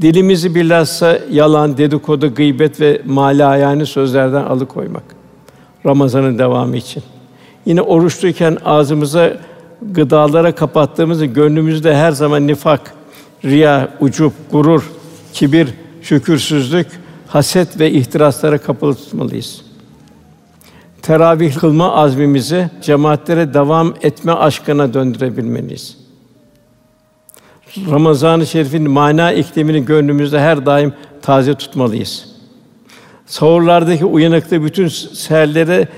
Dilimizi 0.00 0.54
bilhassa 0.54 1.18
yalan, 1.30 1.78
dedikodu, 1.78 2.34
gıybet 2.34 2.80
ve 2.80 3.02
malayani 3.04 3.86
sözlerden 3.86 4.44
alıkoymak. 4.44 5.02
Ramazanın 5.86 6.38
devamı 6.38 6.76
için. 6.76 7.02
Yine 7.66 7.82
oruçluyken 7.82 8.58
ağzımıza 8.64 9.32
gıdalara 9.82 10.54
kapattığımızda 10.54 11.24
gönlümüzde 11.24 11.96
her 11.96 12.12
zaman 12.12 12.46
nifak, 12.46 12.94
riya, 13.44 13.88
ucup, 14.00 14.32
gurur, 14.52 14.90
kibir, 15.32 15.68
şükürsüzlük, 16.02 16.86
haset 17.26 17.80
ve 17.80 17.90
ihtiraslara 17.90 18.58
kapalı 18.58 18.94
tutmalıyız. 18.94 19.73
Teravih 21.04 21.54
kılma 21.54 21.94
azmimizi 21.94 22.70
cemaatlere 22.82 23.54
devam 23.54 23.94
etme 24.02 24.32
aşkına 24.32 24.94
döndürebilmeliyiz. 24.94 25.98
Ramazan-ı 27.90 28.46
Şerif'in 28.46 28.90
mana 28.90 29.32
iklimini 29.32 29.84
gönlümüzde 29.84 30.40
her 30.40 30.66
daim 30.66 30.92
taze 31.22 31.54
tutmalıyız. 31.54 32.28
Sahurlardaki 33.26 34.04
uyanıklığı 34.04 34.64
bütün 34.64 34.88
seherlere 34.88 35.88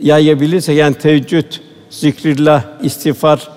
yayabilirse 0.00 0.72
yani 0.72 0.94
teheccüd, 0.94 1.52
zikrillah, 1.90 2.64
istiğfar, 2.82 3.48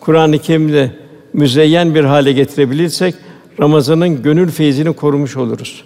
Kur'an-ı 0.00 0.38
Kerim'le 0.38 0.90
müzeyyen 1.32 1.94
bir 1.94 2.04
hale 2.04 2.32
getirebilirsek 2.32 3.14
Ramazan'ın 3.60 4.22
gönül 4.22 4.50
feyzini 4.50 4.92
korumuş 4.92 5.36
oluruz. 5.36 5.84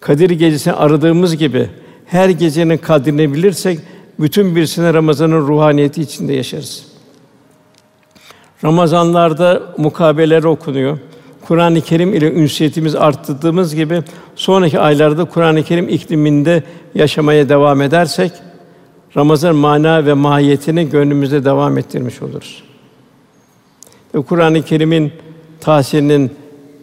Kadir 0.00 0.30
gecesini 0.30 0.74
aradığımız 0.74 1.36
gibi 1.36 1.70
her 2.06 2.28
gecenin 2.28 2.76
kadrini 2.76 3.34
bilirsek 3.34 3.78
bütün 4.20 4.56
bir 4.56 4.66
sene 4.66 4.94
Ramazan'ın 4.94 5.48
ruhaniyeti 5.48 6.02
içinde 6.02 6.32
yaşarız. 6.32 6.86
Ramazanlarda 8.64 9.62
mukabeler 9.78 10.44
okunuyor. 10.44 10.98
Kur'an-ı 11.46 11.80
Kerim 11.80 12.14
ile 12.14 12.32
ünsiyetimiz 12.32 12.94
arttırdığımız 12.94 13.74
gibi 13.74 14.02
sonraki 14.36 14.80
aylarda 14.80 15.24
Kur'an-ı 15.24 15.62
Kerim 15.62 15.88
ikliminde 15.88 16.62
yaşamaya 16.94 17.48
devam 17.48 17.82
edersek 17.82 18.32
Ramazan 19.16 19.56
mana 19.56 20.06
ve 20.06 20.14
mahiyetini 20.14 20.90
gönlümüzde 20.90 21.44
devam 21.44 21.78
ettirmiş 21.78 22.22
oluruz. 22.22 22.62
Ve 24.14 24.22
Kur'an-ı 24.22 24.62
Kerim'in 24.62 25.12
tahsilinin 25.60 26.30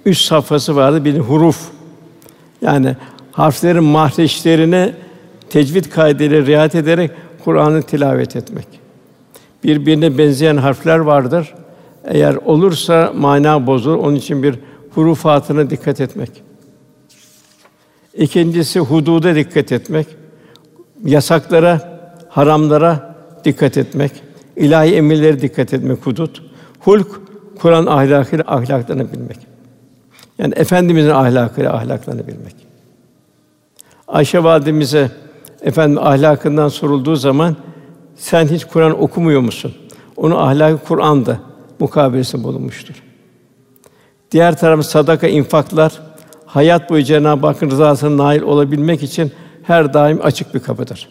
üç 0.05 0.17
safhası 0.17 0.75
vardı. 0.75 1.05
Bir 1.05 1.19
huruf. 1.19 1.69
Yani 2.61 2.95
harflerin 3.31 3.83
mahreçlerine 3.83 4.93
tecvid 5.51 5.85
kaideleri 5.85 6.45
riayet 6.45 6.75
ederek 6.75 7.11
Kur'an'ı 7.43 7.81
tilavet 7.81 8.35
etmek. 8.35 8.67
Birbirine 9.63 10.17
benzeyen 10.17 10.57
harfler 10.57 10.99
vardır. 10.99 11.53
Eğer 12.05 12.35
olursa 12.35 13.13
mana 13.15 13.67
bozulur. 13.67 13.97
Onun 13.97 14.15
için 14.15 14.43
bir 14.43 14.59
hurufatına 14.95 15.69
dikkat 15.69 16.01
etmek. 16.01 16.29
İkincisi 18.13 18.79
hududa 18.79 19.35
dikkat 19.35 19.71
etmek. 19.71 20.07
Yasaklara, 21.05 21.99
haramlara 22.29 23.15
dikkat 23.45 23.77
etmek. 23.77 24.11
İlahi 24.55 24.95
emirlere 24.95 25.41
dikkat 25.41 25.73
etmek 25.73 25.97
hudut. 26.05 26.43
Hulk 26.79 27.07
Kur'an 27.59 27.85
ahlakıyla 27.85 28.43
ahlaklanıbilmek. 28.47 29.37
Yani 30.37 30.53
efendimizin 30.55 31.09
ahlakıyla 31.09 31.73
ahlaklanıbilmek. 31.73 32.55
Ayşe 34.07 34.43
validemize 34.43 35.11
efendim 35.61 35.97
ahlakından 35.97 36.67
sorulduğu 36.67 37.15
zaman 37.15 37.55
sen 38.15 38.47
hiç 38.47 38.65
Kur'an 38.65 39.01
okumuyor 39.01 39.41
musun? 39.41 39.73
Onun 40.17 40.35
ahlakı 40.35 40.85
Kur'an'da 40.87 41.39
mukabelesi 41.79 42.43
bulunmuştur. 42.43 43.03
Diğer 44.31 44.57
tarafı 44.57 44.83
sadaka, 44.83 45.27
infaklar 45.27 46.01
hayat 46.45 46.89
boyu 46.89 47.03
Cenab-ı 47.03 47.47
Hakk'ın 47.47 47.71
rızasına 47.71 48.23
nail 48.23 48.41
olabilmek 48.41 49.03
için 49.03 49.31
her 49.63 49.93
daim 49.93 50.19
açık 50.23 50.53
bir 50.53 50.59
kapıdır. 50.59 51.09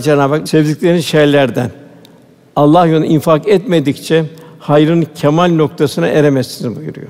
Cenab-ı 0.00 0.34
Hak 0.34 0.48
sevdikleriniz 0.48 1.06
şeylerden 1.06 1.70
Allah 2.56 2.86
yolunda 2.86 3.06
infak 3.06 3.48
etmedikçe 3.48 4.24
hayrın 4.58 5.06
kemal 5.14 5.48
noktasına 5.48 6.06
eremezsiniz 6.06 6.76
buyuruyor. 6.76 7.08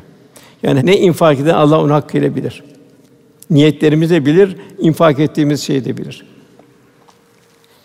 Yani 0.62 0.87
ne 0.87 0.96
infak 0.96 1.40
eden 1.40 1.54
Allah 1.54 1.80
onu 1.80 1.94
hakkıyla 1.94 2.37
bilir. 2.37 2.62
Niyetlerimizi 3.50 4.26
bilir, 4.26 4.56
infak 4.78 5.18
ettiğimiz 5.18 5.62
şeyi 5.62 5.85
de 5.85 5.96
bilir. 5.96 6.26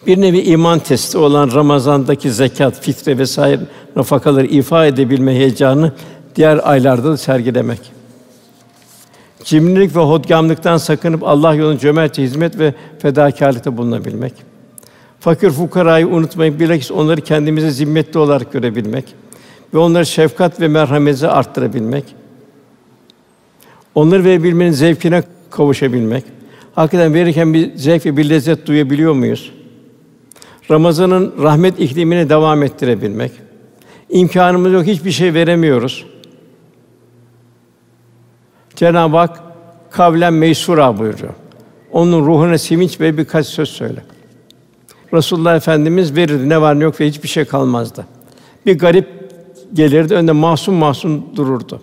Bir 0.07 0.21
nevi 0.21 0.39
iman 0.39 0.79
testi 0.79 1.17
olan 1.17 1.51
Ramazan'daki 1.51 2.31
zekat, 2.31 2.81
fitre 2.81 3.17
vesaire 3.17 3.61
nafakaları 3.95 4.45
ifa 4.45 4.85
edebilme 4.85 5.33
heyecanı 5.33 5.91
diğer 6.35 6.59
aylarda 6.69 7.11
da 7.11 7.17
sergilemek. 7.17 7.79
Cimrilik 9.43 9.95
ve 9.95 9.99
hodgamlıktan 9.99 10.77
sakınıp 10.77 11.23
Allah 11.23 11.55
yolunda 11.55 11.79
cömertçe 11.79 12.23
hizmet 12.23 12.59
ve 12.59 12.73
fedakârlıkta 12.99 13.77
bulunabilmek. 13.77 14.33
Fakir 15.19 15.49
fukarayı 15.49 16.07
unutmayıp 16.07 16.59
bilakis 16.59 16.91
onları 16.91 17.21
kendimize 17.21 17.71
zimmetli 17.71 18.19
olarak 18.19 18.53
görebilmek 18.53 19.05
ve 19.73 19.77
onları 19.77 20.05
şefkat 20.05 20.61
ve 20.61 20.67
merhameti 20.67 21.27
arttırabilmek. 21.27 22.03
Onları 23.95 24.23
verebilmenin 24.23 24.71
zevkine 24.71 25.23
kavuşabilmek. 25.49 26.23
Hakikaten 26.75 27.13
verirken 27.13 27.53
bir 27.53 27.75
zevk 27.75 28.05
ve 28.05 28.17
bir 28.17 28.29
lezzet 28.29 28.67
duyabiliyor 28.67 29.13
muyuz? 29.13 29.51
Ramazan'ın 30.71 31.33
rahmet 31.43 31.79
iklimini 31.79 32.29
devam 32.29 32.63
ettirebilmek. 32.63 33.31
İmkanımız 34.09 34.73
yok, 34.73 34.85
hiçbir 34.85 35.11
şey 35.11 35.33
veremiyoruz. 35.33 36.05
Cenab-ı 38.75 39.17
Hak 39.17 39.41
kavlen 39.91 40.33
meysura 40.33 40.97
buyuruyor. 40.97 41.33
Onun 41.91 42.25
ruhuna 42.25 42.57
sevinç 42.57 42.99
ve 42.99 43.17
birkaç 43.17 43.45
söz 43.47 43.69
söyle. 43.69 44.03
Resulullah 45.13 45.55
Efendimiz 45.55 46.15
verirdi 46.15 46.49
ne 46.49 46.61
var 46.61 46.79
ne 46.79 46.83
yok 46.83 47.01
ve 47.01 47.07
hiçbir 47.07 47.27
şey 47.27 47.45
kalmazdı. 47.45 48.05
Bir 48.65 48.79
garip 48.79 49.07
gelirdi 49.73 50.13
önünde 50.15 50.31
masum 50.31 50.75
masum 50.75 51.35
dururdu. 51.35 51.81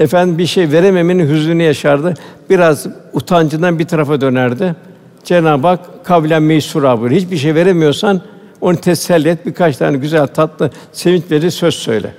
Efendim 0.00 0.38
bir 0.38 0.46
şey 0.46 0.72
verememenin 0.72 1.28
hüznünü 1.28 1.62
yaşardı. 1.62 2.14
Biraz 2.50 2.86
utancından 3.12 3.78
bir 3.78 3.84
tarafa 3.84 4.20
dönerdi. 4.20 4.74
Cenab-ı 5.24 5.66
Hak 5.66 6.04
kavlen 6.04 6.42
meysura 6.42 7.00
buyuruyor. 7.00 7.20
Hiçbir 7.20 7.36
şey 7.36 7.54
veremiyorsan 7.54 8.20
onu 8.60 8.76
teselli 8.76 9.28
et. 9.28 9.46
Birkaç 9.46 9.76
tane 9.76 9.96
güzel 9.96 10.26
tatlı 10.26 10.70
sevinç 10.92 11.54
söz 11.54 11.74
söyle. 11.74 12.14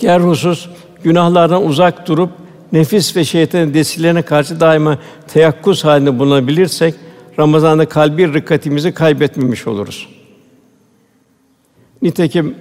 Diğer 0.00 0.20
husus 0.20 0.68
günahlardan 1.02 1.66
uzak 1.66 2.08
durup 2.08 2.30
nefis 2.72 3.16
ve 3.16 3.24
şeytanın 3.24 3.74
desilerine 3.74 4.22
karşı 4.22 4.60
daima 4.60 4.98
teyakkuz 5.28 5.84
halinde 5.84 6.18
bulunabilirsek 6.18 6.94
Ramazan'da 7.38 7.88
kalbi 7.88 8.34
rikkatimizi 8.34 8.92
kaybetmemiş 8.92 9.66
oluruz. 9.66 10.08
Nitekim 12.02 12.54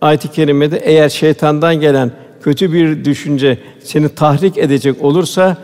ayet-i 0.00 0.30
kerimede 0.30 0.76
eğer 0.76 1.08
şeytandan 1.08 1.74
gelen 1.74 2.12
kötü 2.42 2.72
bir 2.72 3.04
düşünce 3.04 3.58
seni 3.84 4.08
tahrik 4.08 4.58
edecek 4.58 5.04
olursa 5.04 5.56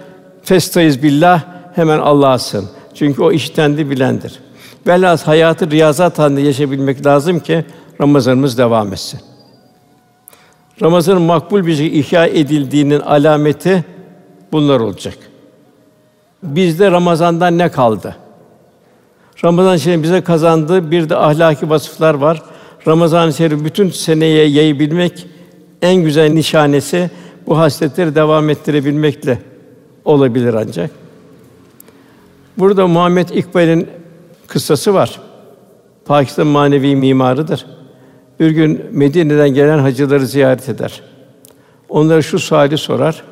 festaiz 0.43 1.03
billah 1.03 1.43
hemen 1.75 1.99
Allah'a 1.99 2.39
sığın. 2.39 2.69
Çünkü 2.95 3.23
o 3.23 3.33
iştendi 3.33 3.91
bilendir. 3.91 4.41
Velhâsıl 4.87 5.27
hayatı 5.27 5.71
riyazat 5.71 6.19
halinde 6.19 6.41
yaşayabilmek 6.41 7.07
lazım 7.07 7.41
ki 7.41 7.65
Ramazanımız 8.01 8.59
devam 8.59 8.93
etsin. 8.93 9.21
Ramazanın 10.83 11.23
makbul 11.23 11.67
bir 11.67 11.75
şekilde 11.75 11.99
ihya 11.99 12.27
edildiğinin 12.27 13.01
alameti 13.01 13.85
bunlar 14.53 14.81
olacak. 14.81 15.15
Bizde 16.43 16.91
Ramazan'dan 16.91 17.59
ne 17.59 17.69
kaldı? 17.69 18.17
Ramazan 19.45 19.77
şerif 19.77 20.03
bize 20.03 20.21
kazandığı 20.21 20.91
bir 20.91 21.09
de 21.09 21.17
ahlaki 21.17 21.71
vasıflar 21.71 22.15
var. 22.15 22.43
Ramazan-ı 22.87 23.33
Şerif 23.33 23.65
bütün 23.65 23.91
seneye 23.91 24.47
yayabilmek 24.47 25.27
en 25.83 25.95
güzel 25.95 26.33
nişanesi 26.33 27.11
bu 27.47 27.59
hasletleri 27.59 28.15
devam 28.15 28.51
ettirebilmekle 28.51 29.39
olabilir 30.05 30.55
ancak. 30.55 31.02
Burada 32.59 32.87
Muhammed 32.87 33.29
İkbal'in 33.29 33.89
kıssası 34.47 34.95
var. 34.95 35.21
Pakistan 36.05 36.47
manevi 36.47 36.97
mimarıdır. 36.97 37.67
Bir 38.41 38.51
gün 38.51 38.87
Medine'den 38.93 39.49
gelen 39.55 39.79
hacıları 39.79 40.27
ziyaret 40.27 40.69
eder. 40.69 41.01
Onlara 41.89 42.23
şu 42.23 42.39
suali 42.39 42.79
sorar. 42.79 43.23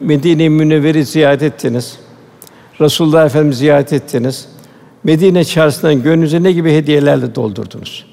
Medine-i 0.00 0.50
Münevver'i 0.50 1.04
ziyaret 1.04 1.42
ettiniz. 1.42 1.98
Resulullah 2.80 3.26
Efendimizi 3.26 3.58
ziyaret 3.58 3.92
ettiniz. 3.92 4.48
Medine 5.04 5.44
çarşısından 5.44 6.02
gönlünüze 6.02 6.42
ne 6.42 6.52
gibi 6.52 6.72
hediyelerle 6.72 7.34
doldurdunuz? 7.34 8.06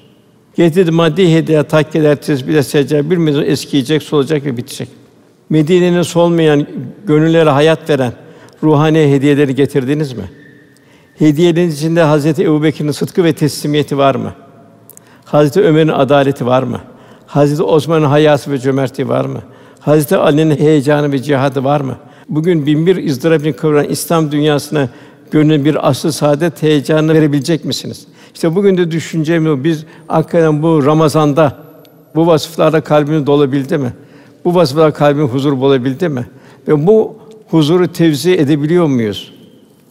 Getirdi 0.56 0.90
maddi 0.90 1.34
hediye, 1.34 1.62
takkeler, 1.62 2.16
tesbihler, 2.16 2.62
seccade 2.62 3.10
bilmeden 3.10 3.42
eskiyecek, 3.42 4.02
solacak 4.02 4.44
ve 4.44 4.56
bitecek. 4.56 4.88
Medine'nin 5.50 6.02
solmayan, 6.02 6.66
gönüllere 7.06 7.50
hayat 7.50 7.90
veren 7.90 8.12
ruhani 8.62 8.98
hediyeleri 8.98 9.54
getirdiniz 9.54 10.12
mi? 10.12 10.30
Hediyelerin 11.18 11.70
içinde 11.70 12.02
Hazreti 12.02 12.44
Ebubekir'in 12.44 12.90
sıdkı 12.90 13.24
ve 13.24 13.32
teslimiyeti 13.32 13.98
var 13.98 14.14
mı? 14.14 14.32
Hazreti 15.24 15.60
Ömer'in 15.60 15.88
adaleti 15.88 16.46
var 16.46 16.62
mı? 16.62 16.80
Hazreti 17.26 17.62
Osman'ın 17.62 18.04
hayası 18.04 18.50
ve 18.50 18.58
cömertliği 18.58 19.08
var 19.08 19.24
mı? 19.24 19.42
Hazreti 19.80 20.16
Ali'nin 20.16 20.56
heyecanı 20.56 21.12
ve 21.12 21.22
cihadı 21.22 21.64
var 21.64 21.80
mı? 21.80 21.96
Bugün 22.28 22.66
bin 22.66 22.86
bir 22.86 23.08
ızdırabını 23.10 23.52
kıvıran 23.52 23.84
İslam 23.84 24.32
dünyasına 24.32 24.88
gönül 25.30 25.64
bir 25.64 25.88
aslı 25.88 26.12
saadet 26.12 26.62
heyecanını 26.62 27.14
verebilecek 27.14 27.64
misiniz? 27.64 28.06
İşte 28.34 28.54
bugün 28.54 28.76
de 28.76 28.90
düşüncem 28.90 29.46
o. 29.46 29.64
Biz 29.64 29.84
hakikaten 30.06 30.62
bu 30.62 30.86
Ramazan'da 30.86 31.56
bu 32.14 32.26
vasıflarla 32.26 32.80
kalbimiz 32.80 33.26
dolabildi 33.26 33.78
mi? 33.78 33.92
Bu 34.44 34.54
vasıflarla 34.54 34.92
kalbimiz 34.92 35.30
huzur 35.30 35.60
bulabildi 35.60 36.08
mi? 36.08 36.26
Ve 36.68 36.86
bu 36.86 37.16
huzuru 37.50 37.92
tevzi 37.92 38.32
edebiliyor 38.32 38.86
muyuz? 38.86 39.32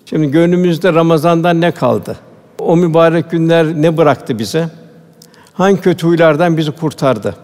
Şimdi 0.05 0.31
gönlümüzde 0.31 0.93
Ramazan'dan 0.93 1.61
ne 1.61 1.71
kaldı? 1.71 2.17
O 2.59 2.77
mübarek 2.77 3.31
günler 3.31 3.65
ne 3.65 3.97
bıraktı 3.97 4.39
bize? 4.39 4.69
Hangi 5.53 5.81
kötü 5.81 6.07
huylardan 6.07 6.57
bizi 6.57 6.71
kurtardı? 6.71 7.35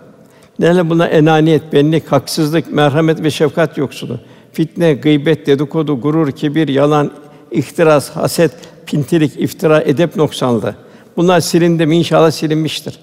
Neler 0.59 0.89
buna 0.89 1.07
enaniyet, 1.07 1.73
benlik, 1.73 2.11
haksızlık, 2.11 2.73
merhamet 2.73 3.23
ve 3.23 3.31
şefkat 3.31 3.77
yoksunu, 3.77 4.19
fitne, 4.51 4.93
gıybet, 4.93 5.47
dedikodu, 5.47 6.01
gurur, 6.01 6.31
kibir, 6.31 6.67
yalan, 6.67 7.11
ihtiras, 7.51 8.09
haset, 8.09 8.51
pintilik, 8.85 9.39
iftira, 9.39 9.81
edep 9.81 10.15
noksanlığı. 10.15 10.75
Bunlar 11.17 11.39
silindi 11.39 11.85
mi? 11.85 11.97
İnşallah 11.97 12.31
silinmiştir. 12.31 12.99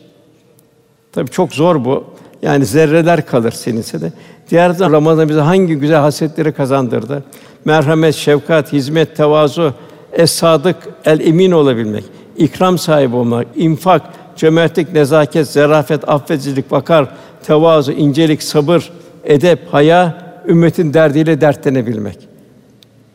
Tabii 1.13 1.31
çok 1.31 1.53
zor 1.53 1.85
bu. 1.85 2.05
Yani 2.43 2.65
zerreler 2.65 3.27
kalır 3.27 3.51
silinse 3.51 4.01
de. 4.01 4.13
Diğer 4.51 4.67
taraftan 4.67 4.93
Ramazan 4.93 5.29
bize 5.29 5.41
hangi 5.41 5.75
güzel 5.75 6.01
hasletleri 6.01 6.53
kazandırdı. 6.53 7.25
Merhamet, 7.65 8.15
şefkat, 8.15 8.73
hizmet, 8.73 9.17
tevazu, 9.17 9.75
es-sadık, 10.13 10.77
el-emin 11.05 11.51
olabilmek, 11.51 12.05
ikram 12.37 12.79
sahibi 12.79 13.17
olmak, 13.17 13.47
infak, 13.57 14.03
cömertlik, 14.37 14.93
nezaket, 14.93 15.49
zarafet, 15.49 16.09
affedicilik, 16.09 16.73
vakar, 16.73 17.09
tevazu, 17.43 17.93
incelik, 17.93 18.43
sabır, 18.43 18.91
edep, 19.25 19.59
haya, 19.71 20.31
ümmetin 20.49 20.95
derdiyle 20.95 21.41
dertlenebilmek. 21.41 22.19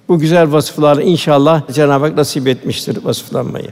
Bu 0.08 0.20
güzel 0.20 0.52
vasıflarla 0.52 1.02
inşallah 1.02 1.62
Cenab-ı 1.72 2.06
Hak 2.06 2.18
nasip 2.18 2.48
etmiştir 2.48 2.98
vasıflanmayı. 3.04 3.70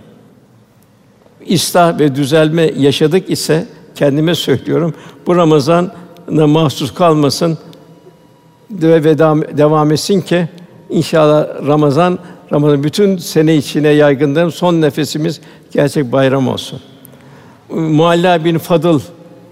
İslah 1.46 2.00
ve 2.00 2.16
düzelme 2.16 2.72
yaşadık 2.78 3.30
ise 3.30 3.68
kendime 3.96 4.36
söylüyorum. 4.36 4.94
Bu 5.28 5.36
Ramazan'a 5.36 6.48
mahsus 6.48 6.94
kalmasın 6.94 7.58
ve 8.72 9.18
devam, 9.20 9.42
devam 9.42 9.92
etsin 9.92 10.22
ki 10.22 10.50
inşallah 10.90 11.48
Ramazan 11.68 12.20
Ramazan 12.52 12.84
bütün 12.84 13.18
sene 13.18 13.56
içine 13.56 13.88
yaygınlığın 13.90 14.50
son 14.50 14.82
nefesimiz 14.82 15.42
gerçek 15.72 16.12
bayram 16.12 16.48
olsun. 16.48 16.80
Mualla 17.70 18.46
bin 18.46 18.58
Fadıl 18.58 19.00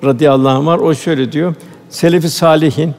radıyallahu 0.03 0.57
anh 0.57 0.65
var. 0.65 0.79
O 0.79 0.95
şöyle 0.95 1.31
diyor. 1.31 1.55
Selefi 1.89 2.29
salihin 2.29 2.93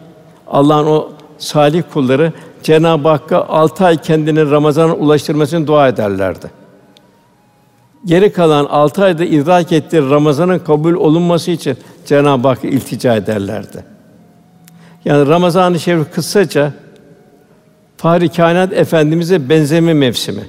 Allah'ın 0.46 0.86
o 0.86 1.08
salih 1.38 1.82
kulları 1.92 2.32
Cenab-ı 2.62 3.08
Hakk'a 3.08 3.48
altı 3.48 3.84
ay 3.84 3.96
kendini 3.96 4.50
Ramazan'a 4.50 4.94
ulaştırmasını 4.94 5.66
dua 5.66 5.88
ederlerdi. 5.88 6.61
Geri 8.04 8.32
kalan 8.32 8.64
altı 8.64 9.04
ayda 9.04 9.24
idrak 9.24 9.72
ettiği 9.72 10.02
Ramazan'ın 10.10 10.58
kabul 10.58 10.94
olunması 10.94 11.50
için 11.50 11.76
Cenab-ı 12.06 12.48
Hakk'a 12.48 12.68
iltica 12.68 13.16
ederlerdi. 13.16 13.84
Yani 15.04 15.28
Ramazan-ı 15.28 15.80
Şerif 15.80 16.14
kısaca 16.14 16.72
Fahri 17.96 18.28
Kainat 18.28 18.72
Efendimize 18.72 19.48
benzeme 19.48 19.94
mevsimi. 19.94 20.42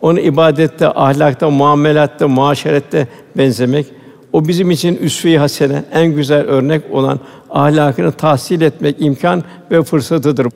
Onu 0.00 0.20
ibadette, 0.20 0.88
ahlakta, 0.88 1.50
muamelatta, 1.50 2.28
muaşerette 2.28 3.08
benzemek, 3.36 3.86
o 4.32 4.48
bizim 4.48 4.70
için 4.70 4.96
üsve-i 4.96 5.38
hasene, 5.38 5.84
en 5.92 6.06
güzel 6.06 6.44
örnek 6.46 6.82
olan 6.92 7.20
ahlakını 7.50 8.12
tahsil 8.12 8.60
etmek 8.60 8.96
imkan 8.98 9.44
ve 9.70 9.82
fırsatıdır. 9.82 10.46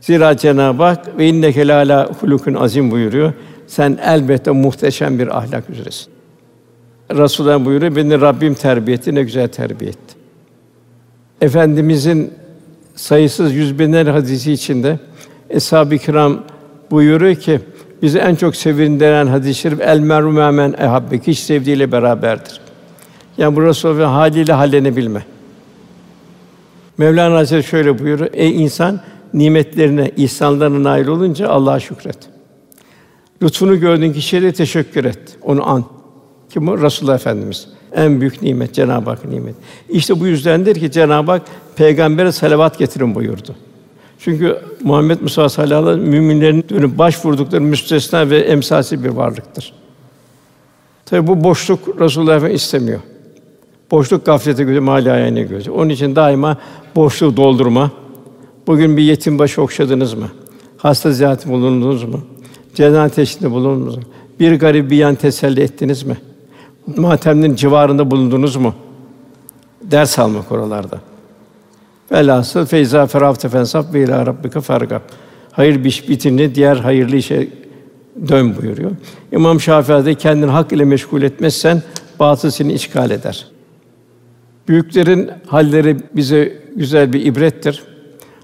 Zira 0.00 0.36
Cenab-ı 0.36 0.82
Hak 0.82 1.18
ve 1.18 1.28
inneke 1.28 1.68
lâlâ 1.68 2.10
hulukun 2.20 2.54
azim 2.54 2.90
buyuruyor. 2.90 3.32
Sen 3.70 3.98
elbette 4.04 4.50
muhteşem 4.50 5.18
bir 5.18 5.38
ahlak 5.38 5.70
üzeresin. 5.70 6.12
Resulullah 7.10 7.64
buyuruyor, 7.64 7.96
beni 7.96 8.20
Rabbim 8.20 8.54
terbiye 8.54 8.96
etti, 8.96 9.14
ne 9.14 9.22
güzel 9.22 9.48
terbiye 9.48 9.90
etti. 9.90 10.14
Efendimizin 11.40 12.32
sayısız 12.94 13.54
yüz 13.54 13.78
binler 13.78 14.06
hadisi 14.06 14.52
içinde 14.52 14.98
Eshab-ı 15.50 15.98
Kiram 15.98 16.42
buyuruyor 16.90 17.34
ki 17.34 17.60
bizi 18.02 18.18
en 18.18 18.34
çok 18.34 18.56
sevindiren 18.56 19.26
hadis-i 19.26 19.54
şerif 19.54 19.80
el 19.80 20.00
meru 20.00 20.32
men 20.32 20.74
ehabbe 20.78 21.18
kişi 21.18 21.42
sevdiğiyle 21.42 21.92
beraberdir. 21.92 22.60
Yani 23.38 23.56
bu 23.56 23.62
Resulullah 23.62 24.12
haliyle 24.12 24.52
hallenebilme. 24.52 25.22
Mevlana 26.98 27.36
Hazretleri 27.36 27.64
şöyle 27.64 27.98
buyuruyor. 27.98 28.30
Ey 28.32 28.62
insan 28.62 29.00
nimetlerine, 29.34 30.10
ihsanlarına 30.16 30.90
nail 30.90 31.06
olunca 31.06 31.48
Allah'a 31.48 31.80
şükret. 31.80 32.29
Lütfunu 33.42 33.80
gördüğün 33.80 34.12
kişiye 34.12 34.42
de 34.42 34.52
teşekkür 34.52 35.04
et. 35.04 35.18
Onu 35.42 35.68
an. 35.68 35.84
Kim 36.50 36.68
o? 36.68 36.82
Resulullah 36.82 37.14
Efendimiz. 37.14 37.68
En 37.92 38.20
büyük 38.20 38.42
nimet 38.42 38.74
Cenab-ı 38.74 39.10
Hak 39.10 39.24
nimet. 39.24 39.54
İşte 39.88 40.20
bu 40.20 40.26
yüzdendir 40.26 40.80
ki 40.80 40.90
Cenab-ı 40.90 41.30
Hak 41.30 41.42
peygambere 41.76 42.32
salavat 42.32 42.78
getirin 42.78 43.14
buyurdu. 43.14 43.54
Çünkü 44.18 44.58
Muhammed 44.82 45.20
Musa 45.20 45.48
sallallahu 45.48 45.88
aleyhi 45.88 46.10
müminlerin 46.10 46.64
dönüp 46.68 46.98
başvurdukları 46.98 47.60
müstesna 47.60 48.30
ve 48.30 48.38
emsalsiz 48.38 49.04
bir 49.04 49.08
varlıktır. 49.08 49.72
Tabi 51.06 51.26
bu 51.26 51.44
boşluk 51.44 52.00
Resulullah 52.00 52.36
Efendimiz 52.36 52.62
istemiyor. 52.62 53.00
Boşluk 53.90 54.26
gaflete 54.26 54.64
göre 54.64 54.80
mali 54.80 55.12
ayağına 55.12 55.40
göre. 55.40 55.70
Onun 55.70 55.88
için 55.88 56.16
daima 56.16 56.56
boşluğu 56.96 57.36
doldurma. 57.36 57.90
Bugün 58.66 58.96
bir 58.96 59.02
yetim 59.02 59.38
başı 59.38 59.62
okşadınız 59.62 60.14
mı? 60.14 60.28
Hasta 60.76 61.12
ziyareti 61.12 61.48
bulundunuz 61.48 62.04
mu? 62.04 62.20
Cenaze 62.74 63.14
teşhinde 63.14 63.50
bulundunuz 63.50 63.96
mu? 63.96 64.02
Bir 64.40 64.52
garip 64.60 64.90
bir 64.90 64.96
yan 64.96 65.14
teselli 65.14 65.60
ettiniz 65.60 66.02
mi? 66.02 66.16
Matemlerin 66.96 67.54
civarında 67.54 68.10
bulundunuz 68.10 68.56
mu? 68.56 68.74
Ders 69.82 70.18
almak 70.18 70.52
oralarda. 70.52 71.00
Velhasıl 72.12 72.66
feyza 72.66 73.06
ferafte 73.06 73.48
fensaf 73.48 73.94
ve 73.94 74.02
ila 74.02 74.26
rabbike 74.26 74.60
fargab. 74.60 75.00
Hayır 75.52 75.84
bir 75.84 75.88
iş 75.88 76.08
bitince 76.08 76.54
diğer 76.54 76.76
hayırlı 76.76 77.16
işe 77.16 77.48
dön 78.28 78.56
buyuruyor. 78.56 78.90
İmam 79.32 79.60
Şafii 79.60 80.04
de 80.04 80.14
kendini 80.14 80.50
hak 80.50 80.72
ile 80.72 80.84
meşgul 80.84 81.22
etmezsen 81.22 81.82
batıl 82.18 82.50
seni 82.50 82.72
işgal 82.72 83.10
eder. 83.10 83.46
Büyüklerin 84.68 85.30
halleri 85.46 85.96
bize 86.16 86.62
güzel 86.76 87.12
bir 87.12 87.26
ibrettir. 87.26 87.82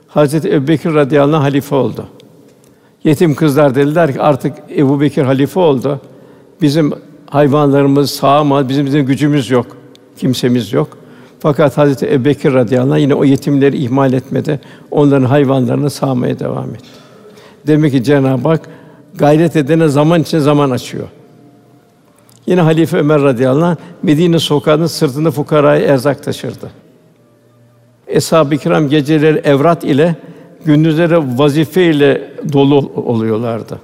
Hazreti 0.09 0.53
Ebubekir 0.53 0.95
radıyallahu 0.95 1.37
anh 1.37 1.43
halife 1.43 1.75
oldu. 1.75 2.07
Yetim 3.07 3.35
kızlar 3.35 3.75
dediler 3.75 4.13
ki 4.13 4.21
artık 4.21 4.53
Ebu 4.77 5.01
Bekir 5.01 5.23
halife 5.23 5.61
oldu. 5.61 6.01
Bizim 6.63 6.93
hayvanlarımız 7.31 8.11
sağamaz, 8.11 8.69
bizim, 8.69 8.87
bizim 8.87 9.07
gücümüz 9.07 9.51
yok, 9.51 9.67
kimsemiz 10.19 10.73
yok. 10.73 10.89
Fakat 11.41 11.79
Hazreti 11.79 12.13
Ebubekir 12.13 12.55
radıyallahu 12.55 12.95
anh 12.95 13.01
yine 13.01 13.15
o 13.15 13.25
yetimleri 13.25 13.77
ihmal 13.77 14.13
etmedi. 14.13 14.61
Onların 14.91 15.27
hayvanlarını 15.27 15.91
sağmaya 15.91 16.39
devam 16.39 16.71
etti. 16.75 16.89
Demek 17.67 17.93
ki 17.93 18.05
Cenab-ı 18.05 18.49
Hak 18.49 18.69
gayret 19.15 19.57
edene 19.57 19.89
zaman 19.89 20.23
için 20.23 20.39
zaman 20.39 20.71
açıyor. 20.71 21.09
Yine 22.47 22.61
Halife 22.61 22.97
Ömer 22.97 23.23
radıyallahu 23.23 23.67
anh 23.67 23.77
Medine 24.03 24.39
sokağının 24.39 24.87
sırtında 24.87 25.31
fukaraya 25.31 25.87
erzak 25.87 26.23
taşırdı. 26.23 26.71
Eshab-ı 28.07 28.57
kiram 28.57 28.89
geceleri 28.89 29.39
evrat 29.39 29.85
ile 29.85 30.17
gündüzleri 30.67 31.39
vazife 31.39 31.85
ile 31.85 32.31
dolu 32.53 32.93
oluyorlardı. 32.97 33.81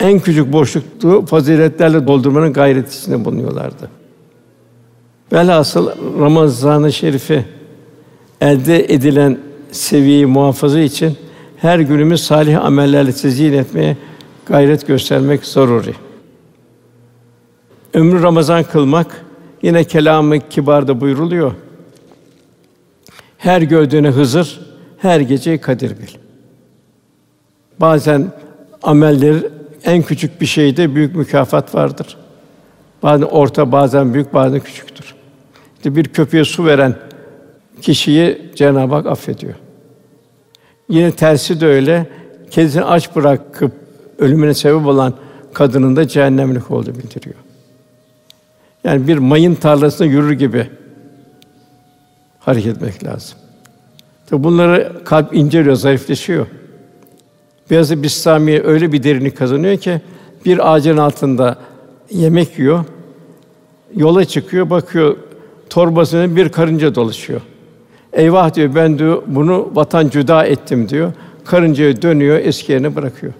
En 0.00 0.20
küçük 0.20 0.52
boşluktu 0.52 1.26
faziletlerle 1.26 2.06
doldurmanın 2.06 2.52
gayreti 2.52 2.98
içinde 2.98 3.24
bulunuyorlardı. 3.24 3.90
Velhasıl 5.32 5.90
Ramazan-ı 6.20 6.92
Şerif'i 6.92 7.44
elde 8.40 8.94
edilen 8.94 9.38
seviyeyi 9.72 10.26
muhafaza 10.26 10.80
için 10.80 11.16
her 11.56 11.78
günümüz 11.78 12.24
salih 12.24 12.64
amellerle 12.64 13.12
tezyin 13.12 13.52
etmeye 13.52 13.96
gayret 14.46 14.86
göstermek 14.86 15.44
zaruri. 15.44 15.94
Ömrü 17.94 18.22
Ramazan 18.22 18.64
kılmak 18.64 19.24
yine 19.62 19.84
kelamı 19.84 20.48
kibarda 20.48 21.00
buyruluyor. 21.00 21.52
Her 23.38 23.62
gördüğüne 23.62 24.08
Hızır, 24.08 24.60
her 25.02 25.20
gece 25.20 25.60
Kadir 25.60 25.90
bil. 25.90 26.14
Bazen 27.80 28.32
ameller 28.82 29.36
en 29.84 30.02
küçük 30.02 30.40
bir 30.40 30.46
şeyde 30.46 30.94
büyük 30.94 31.16
mükafat 31.16 31.74
vardır. 31.74 32.16
Bazen 33.02 33.26
orta, 33.26 33.72
bazen 33.72 34.14
büyük, 34.14 34.34
bazen 34.34 34.60
küçüktür. 34.60 35.14
İşte 35.76 35.96
bir 35.96 36.04
köpeğe 36.04 36.44
su 36.44 36.66
veren 36.66 36.96
kişiyi 37.80 38.52
Cenab-ı 38.54 38.94
Hak 38.94 39.06
affediyor. 39.06 39.54
Yine 40.88 41.12
tersi 41.12 41.60
de 41.60 41.66
öyle. 41.66 42.06
Kendisini 42.50 42.84
aç 42.84 43.16
bırakıp 43.16 43.72
ölümüne 44.18 44.54
sebep 44.54 44.86
olan 44.86 45.14
kadının 45.52 45.96
da 45.96 46.08
cehennemlik 46.08 46.70
olduğu 46.70 46.94
bildiriyor. 46.94 47.36
Yani 48.84 49.08
bir 49.08 49.18
mayın 49.18 49.54
tarlasında 49.54 50.08
yürür 50.08 50.32
gibi 50.32 50.70
hareket 52.40 52.76
etmek 52.76 53.04
lazım. 53.04 53.41
Tabi 54.26 54.44
bunları 54.44 54.92
kalp 55.04 55.34
inceliyor, 55.34 55.76
zayıfleşiyor. 55.76 56.46
Beyazı 57.70 58.02
Bistamiye 58.02 58.62
öyle 58.62 58.92
bir 58.92 59.02
derinlik 59.02 59.36
kazanıyor 59.36 59.76
ki 59.76 60.00
bir 60.44 60.72
ağacın 60.72 60.96
altında 60.96 61.58
yemek 62.10 62.58
yiyor. 62.58 62.84
Yola 63.96 64.24
çıkıyor, 64.24 64.70
bakıyor 64.70 65.16
torbasına 65.70 66.36
bir 66.36 66.48
karınca 66.48 66.94
dolaşıyor. 66.94 67.40
Eyvah 68.12 68.54
diyor 68.54 68.74
ben 68.74 68.98
diyor 68.98 69.22
bunu 69.26 69.70
vatan 69.74 70.08
cüda 70.08 70.44
ettim 70.44 70.88
diyor. 70.88 71.12
Karıncaya 71.44 72.02
dönüyor, 72.02 72.38
eski 72.38 72.72
yerine 72.72 72.94
bırakıyor. 72.94 73.32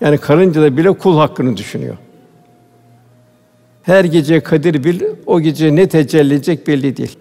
Yani 0.00 0.18
karınca 0.18 0.62
da 0.62 0.76
bile 0.76 0.92
kul 0.92 1.18
hakkını 1.18 1.56
düşünüyor. 1.56 1.96
Her 3.82 4.04
gece 4.04 4.40
kadir 4.40 4.84
bil, 4.84 5.02
o 5.26 5.40
gece 5.40 5.76
ne 5.76 5.88
tecelli 5.88 6.34
edecek 6.34 6.66
belli 6.66 6.96
değil. 6.96 7.18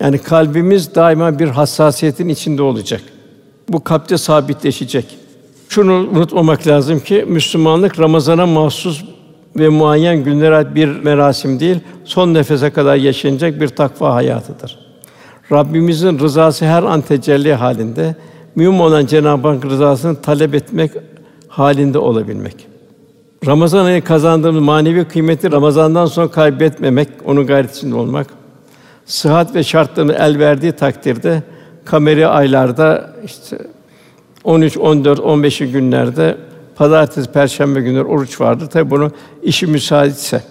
Yani 0.00 0.18
kalbimiz 0.18 0.94
daima 0.94 1.38
bir 1.38 1.48
hassasiyetin 1.48 2.28
içinde 2.28 2.62
olacak. 2.62 3.02
Bu 3.68 3.84
kalpte 3.84 4.18
sabitleşecek. 4.18 5.18
Şunu 5.68 5.92
unutmamak 5.92 6.66
lazım 6.66 7.00
ki 7.00 7.24
Müslümanlık 7.28 8.00
Ramazana 8.00 8.46
mahsus 8.46 9.04
ve 9.56 9.68
muayyen 9.68 10.24
günlere 10.24 10.56
ait 10.56 10.74
bir 10.74 10.88
merasim 10.88 11.60
değil, 11.60 11.76
son 12.04 12.34
nefese 12.34 12.70
kadar 12.70 12.96
yaşanacak 12.96 13.60
bir 13.60 13.68
takva 13.68 14.14
hayatıdır. 14.14 14.78
Rabbimizin 15.52 16.18
rızası 16.18 16.64
her 16.64 16.82
an 16.82 17.00
tecelli 17.00 17.54
halinde, 17.54 18.16
mühim 18.56 18.80
olan 18.80 19.06
Cenab-ı 19.06 19.48
Hak 19.48 19.64
rızasını 19.64 20.22
talep 20.22 20.54
etmek 20.54 20.90
halinde 21.48 21.98
olabilmek. 21.98 22.66
Ramazan 23.46 23.84
ayı 23.84 24.04
kazandığımız 24.04 24.62
manevi 24.62 25.04
kıymeti 25.04 25.52
Ramazandan 25.52 26.06
sonra 26.06 26.28
kaybetmemek, 26.28 27.08
onun 27.24 27.46
gayretinde 27.46 27.94
olmak. 27.94 28.26
Sıhhat 29.06 29.54
ve 29.54 29.62
şartlarını 29.62 30.12
el 30.12 30.38
verdiği 30.38 30.72
takdirde 30.72 31.42
kameri 31.84 32.26
aylarda 32.26 33.14
işte 33.24 33.58
13, 34.44 34.78
14, 34.78 35.20
15 35.20 35.58
günlerde 35.58 36.36
pazartesi, 36.76 37.32
perşembe 37.32 37.80
günleri 37.80 38.04
oruç 38.04 38.40
vardır. 38.40 38.66
Tabi 38.66 38.90
bunu 38.90 39.10
işi 39.42 39.66
müsaitse, 39.66 40.42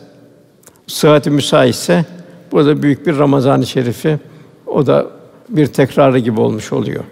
sıhhati 0.87 1.29
müsaitse 1.29 2.05
bu 2.51 2.65
da 2.65 2.83
büyük 2.83 3.07
bir 3.07 3.17
Ramazan-ı 3.17 3.65
Şerifi 3.65 4.19
o 4.67 4.85
da 4.85 5.07
bir 5.49 5.67
tekrarı 5.67 6.19
gibi 6.19 6.41
olmuş 6.41 6.73
oluyor. 6.73 7.03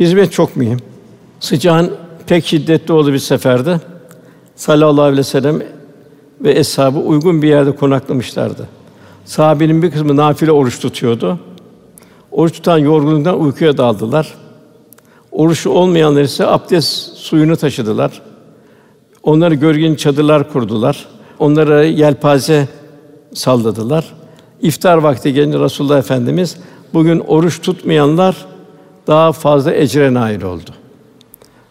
Hizmet 0.00 0.32
çok 0.32 0.56
mühim. 0.56 0.78
Sıcağın 1.40 1.92
pek 2.26 2.46
şiddetli 2.46 2.92
olduğu 2.92 3.12
bir 3.12 3.18
seferde 3.18 3.80
sallallahu 4.56 5.02
aleyhi 5.02 5.18
ve 5.18 5.22
sellem 5.22 5.62
ve 6.40 6.52
eshabı 6.52 6.98
uygun 6.98 7.42
bir 7.42 7.48
yerde 7.48 7.76
konaklamışlardı. 7.76 8.79
Sahabenin 9.30 9.82
bir 9.82 9.90
kısmı 9.90 10.16
nafile 10.16 10.52
oruç 10.52 10.80
tutuyordu. 10.80 11.38
Oruç 12.30 12.52
tutan 12.52 12.78
yorgunluktan 12.78 13.40
uykuya 13.40 13.76
daldılar. 13.76 14.34
Oruçlu 15.32 15.70
olmayanlar 15.70 16.22
ise 16.22 16.46
abdest 16.46 17.16
suyunu 17.16 17.56
taşıdılar. 17.56 18.22
Onları 19.22 19.54
gölgeli 19.54 19.96
çadırlar 19.96 20.52
kurdular. 20.52 21.06
Onlara 21.38 21.84
yelpaze 21.84 22.68
salladılar. 23.34 24.04
İftar 24.60 24.96
vakti 24.96 25.32
gelince 25.32 25.58
Resulullah 25.58 25.98
Efendimiz 25.98 26.56
bugün 26.94 27.20
oruç 27.20 27.62
tutmayanlar 27.62 28.46
daha 29.06 29.32
fazla 29.32 29.74
ecre 29.74 30.14
nail 30.14 30.42
oldu. 30.42 30.70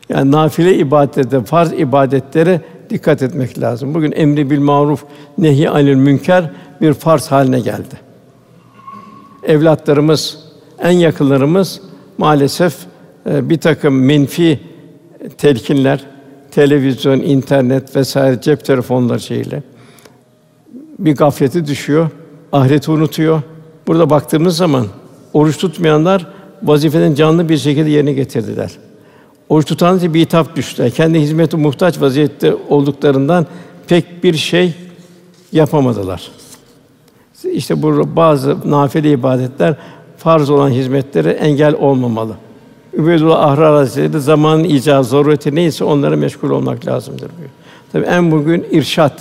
Yani 0.09 0.31
nafile 0.31 0.77
ibadette, 0.77 1.43
farz 1.43 1.73
ibadetlere 1.73 2.61
dikkat 2.89 3.21
etmek 3.21 3.61
lazım. 3.61 3.93
Bugün 3.93 4.11
emri 4.11 4.49
bil 4.49 4.59
maruf, 4.59 5.03
nehi 5.37 5.69
anil 5.69 5.95
münker 5.95 6.51
bir 6.81 6.93
farz 6.93 7.27
haline 7.27 7.59
geldi. 7.59 7.95
Evlatlarımız, 9.43 10.39
en 10.79 10.91
yakınlarımız 10.91 11.81
maalesef 12.17 12.75
e, 13.29 13.49
bir 13.49 13.57
takım 13.57 14.05
menfi 14.05 14.59
telkinler, 15.37 16.05
televizyon, 16.51 17.19
internet 17.19 17.95
vesaire 17.95 18.41
cep 18.41 18.65
telefonları 18.65 19.19
şeyle 19.19 19.63
bir 20.99 21.15
gaflete 21.15 21.65
düşüyor, 21.65 22.09
ahireti 22.51 22.91
unutuyor. 22.91 23.41
Burada 23.87 24.09
baktığımız 24.09 24.57
zaman 24.57 24.87
oruç 25.33 25.57
tutmayanlar 25.57 26.27
vazifeden 26.63 27.15
canlı 27.15 27.49
bir 27.49 27.57
şekilde 27.57 27.89
yerine 27.89 28.13
getirdiler. 28.13 28.71
Oruç 29.49 29.65
tutanlar 29.65 30.13
bir 30.13 30.19
hitap 30.19 30.55
düştü. 30.55 30.91
Kendi 30.91 31.19
hizmeti 31.19 31.57
muhtaç 31.57 32.01
vaziyette 32.01 32.55
olduklarından 32.69 33.45
pek 33.87 34.23
bir 34.23 34.33
şey 34.33 34.73
yapamadılar. 35.51 36.31
İşte 37.53 37.81
bu 37.81 38.15
bazı 38.15 38.71
nafile 38.71 39.11
ibadetler 39.11 39.75
farz 40.17 40.49
olan 40.49 40.69
hizmetlere 40.69 41.31
engel 41.31 41.75
olmamalı. 41.75 42.35
Übeydullah 42.93 43.39
Ahrar 43.39 43.75
Hazretleri 43.75 44.21
zamanın 44.21 44.63
icazı, 44.63 45.09
zarureti 45.09 45.55
neyse 45.55 45.83
onlara 45.83 46.15
meşgul 46.15 46.49
olmak 46.49 46.85
lazımdır 46.85 47.29
diyor. 47.37 47.49
Tabi 47.91 48.05
en 48.05 48.31
bugün 48.31 48.65
irşat, 48.71 49.13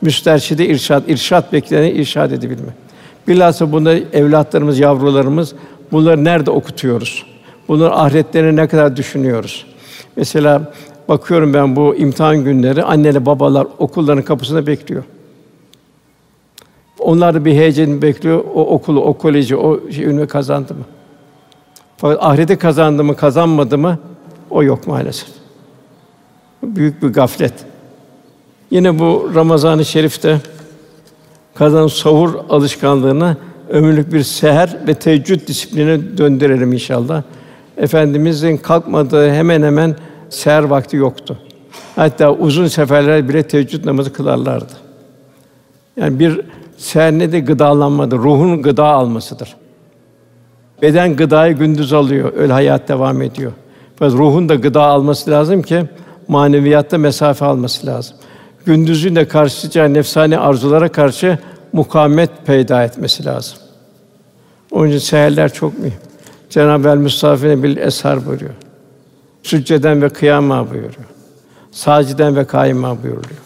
müsterşide 0.00 0.66
irşat, 0.66 1.08
irşat 1.08 1.52
beklenen 1.52 1.94
irşat 1.94 2.32
edebilme. 2.32 2.74
Bilhassa 3.28 3.72
bunda 3.72 3.94
evlatlarımız, 3.94 4.78
yavrularımız 4.78 5.54
bunları 5.92 6.24
nerede 6.24 6.50
okutuyoruz? 6.50 7.26
Bunların 7.68 7.98
ahiretlerini 7.98 8.56
ne 8.56 8.68
kadar 8.68 8.96
düşünüyoruz? 8.96 9.66
Mesela 10.16 10.72
bakıyorum 11.08 11.54
ben 11.54 11.76
bu 11.76 11.94
imtihan 11.96 12.44
günleri 12.44 12.82
anneyle 12.82 13.26
babalar 13.26 13.66
okulların 13.78 14.22
kapısında 14.22 14.66
bekliyor. 14.66 15.02
Onlar 16.98 17.34
da 17.34 17.44
bir 17.44 17.52
heyecan 17.52 18.02
bekliyor. 18.02 18.44
O 18.54 18.66
okulu, 18.66 19.00
o 19.00 19.14
koleji, 19.14 19.56
o 19.56 19.90
şey, 19.90 20.04
ünlü 20.04 20.26
kazandı 20.26 20.74
mı? 20.74 20.84
Fakat 21.96 22.24
ahireti 22.24 22.58
kazandı 22.58 23.04
mı, 23.04 23.16
kazanmadı 23.16 23.78
mı? 23.78 23.98
O 24.50 24.62
yok 24.62 24.86
maalesef. 24.86 25.28
Büyük 26.62 27.02
bir 27.02 27.08
gaflet. 27.08 27.54
Yine 28.70 28.98
bu 28.98 29.30
Ramazan-ı 29.34 29.84
Şerif'te 29.84 30.40
kazan 31.54 31.86
sahur 31.86 32.34
alışkanlığını 32.48 33.36
ömürlük 33.68 34.12
bir 34.12 34.22
seher 34.22 34.78
ve 34.86 34.94
teheccüd 34.94 35.48
disipline 35.48 36.18
döndürelim 36.18 36.72
inşallah. 36.72 37.22
Efendimizin 37.76 38.56
kalkmadığı 38.56 39.30
hemen 39.30 39.62
hemen 39.62 39.96
seher 40.30 40.62
vakti 40.62 40.96
yoktu. 40.96 41.38
Hatta 41.96 42.32
uzun 42.32 42.66
seferler 42.66 43.28
bile 43.28 43.42
teheccüd 43.42 43.86
namazı 43.86 44.12
kılarlardı. 44.12 44.72
Yani 45.96 46.18
bir 46.18 46.40
seher 46.76 47.12
ne 47.12 47.32
de 47.32 47.40
gıdalanmadır, 47.40 48.18
ruhun 48.18 48.62
gıda 48.62 48.84
almasıdır. 48.84 49.56
Beden 50.82 51.16
gıdayı 51.16 51.54
gündüz 51.54 51.92
alıyor, 51.92 52.32
öyle 52.36 52.52
hayat 52.52 52.88
devam 52.88 53.22
ediyor. 53.22 53.52
Fakat 53.96 54.14
ruhun 54.14 54.48
da 54.48 54.54
gıda 54.54 54.82
alması 54.82 55.30
lazım 55.30 55.62
ki 55.62 55.84
maneviyatta 56.28 56.98
mesafe 56.98 57.44
alması 57.44 57.86
lazım. 57.86 58.16
Gündüzün 58.66 59.16
de 59.16 59.28
karşılayacağı 59.28 59.94
nefsani 59.94 60.38
arzulara 60.38 60.88
karşı 60.88 61.38
mukavemet 61.72 62.30
peyda 62.46 62.84
etmesi 62.84 63.24
lazım. 63.24 63.58
Onun 64.70 64.88
için 64.88 64.98
seherler 64.98 65.52
çok 65.52 65.78
mühim. 65.78 66.11
Cenab-ı 66.52 66.88
El 66.88 66.96
Mustafa'ne 66.96 67.62
bil 67.62 67.76
eshar 67.76 68.26
buyuruyor. 68.26 68.54
Sücceden 69.42 70.02
ve 70.02 70.08
kıyama 70.08 70.70
buyuruyor. 70.70 70.94
Saciden 71.70 72.36
ve 72.36 72.44
kaima 72.44 73.02
buyuruyor. 73.02 73.40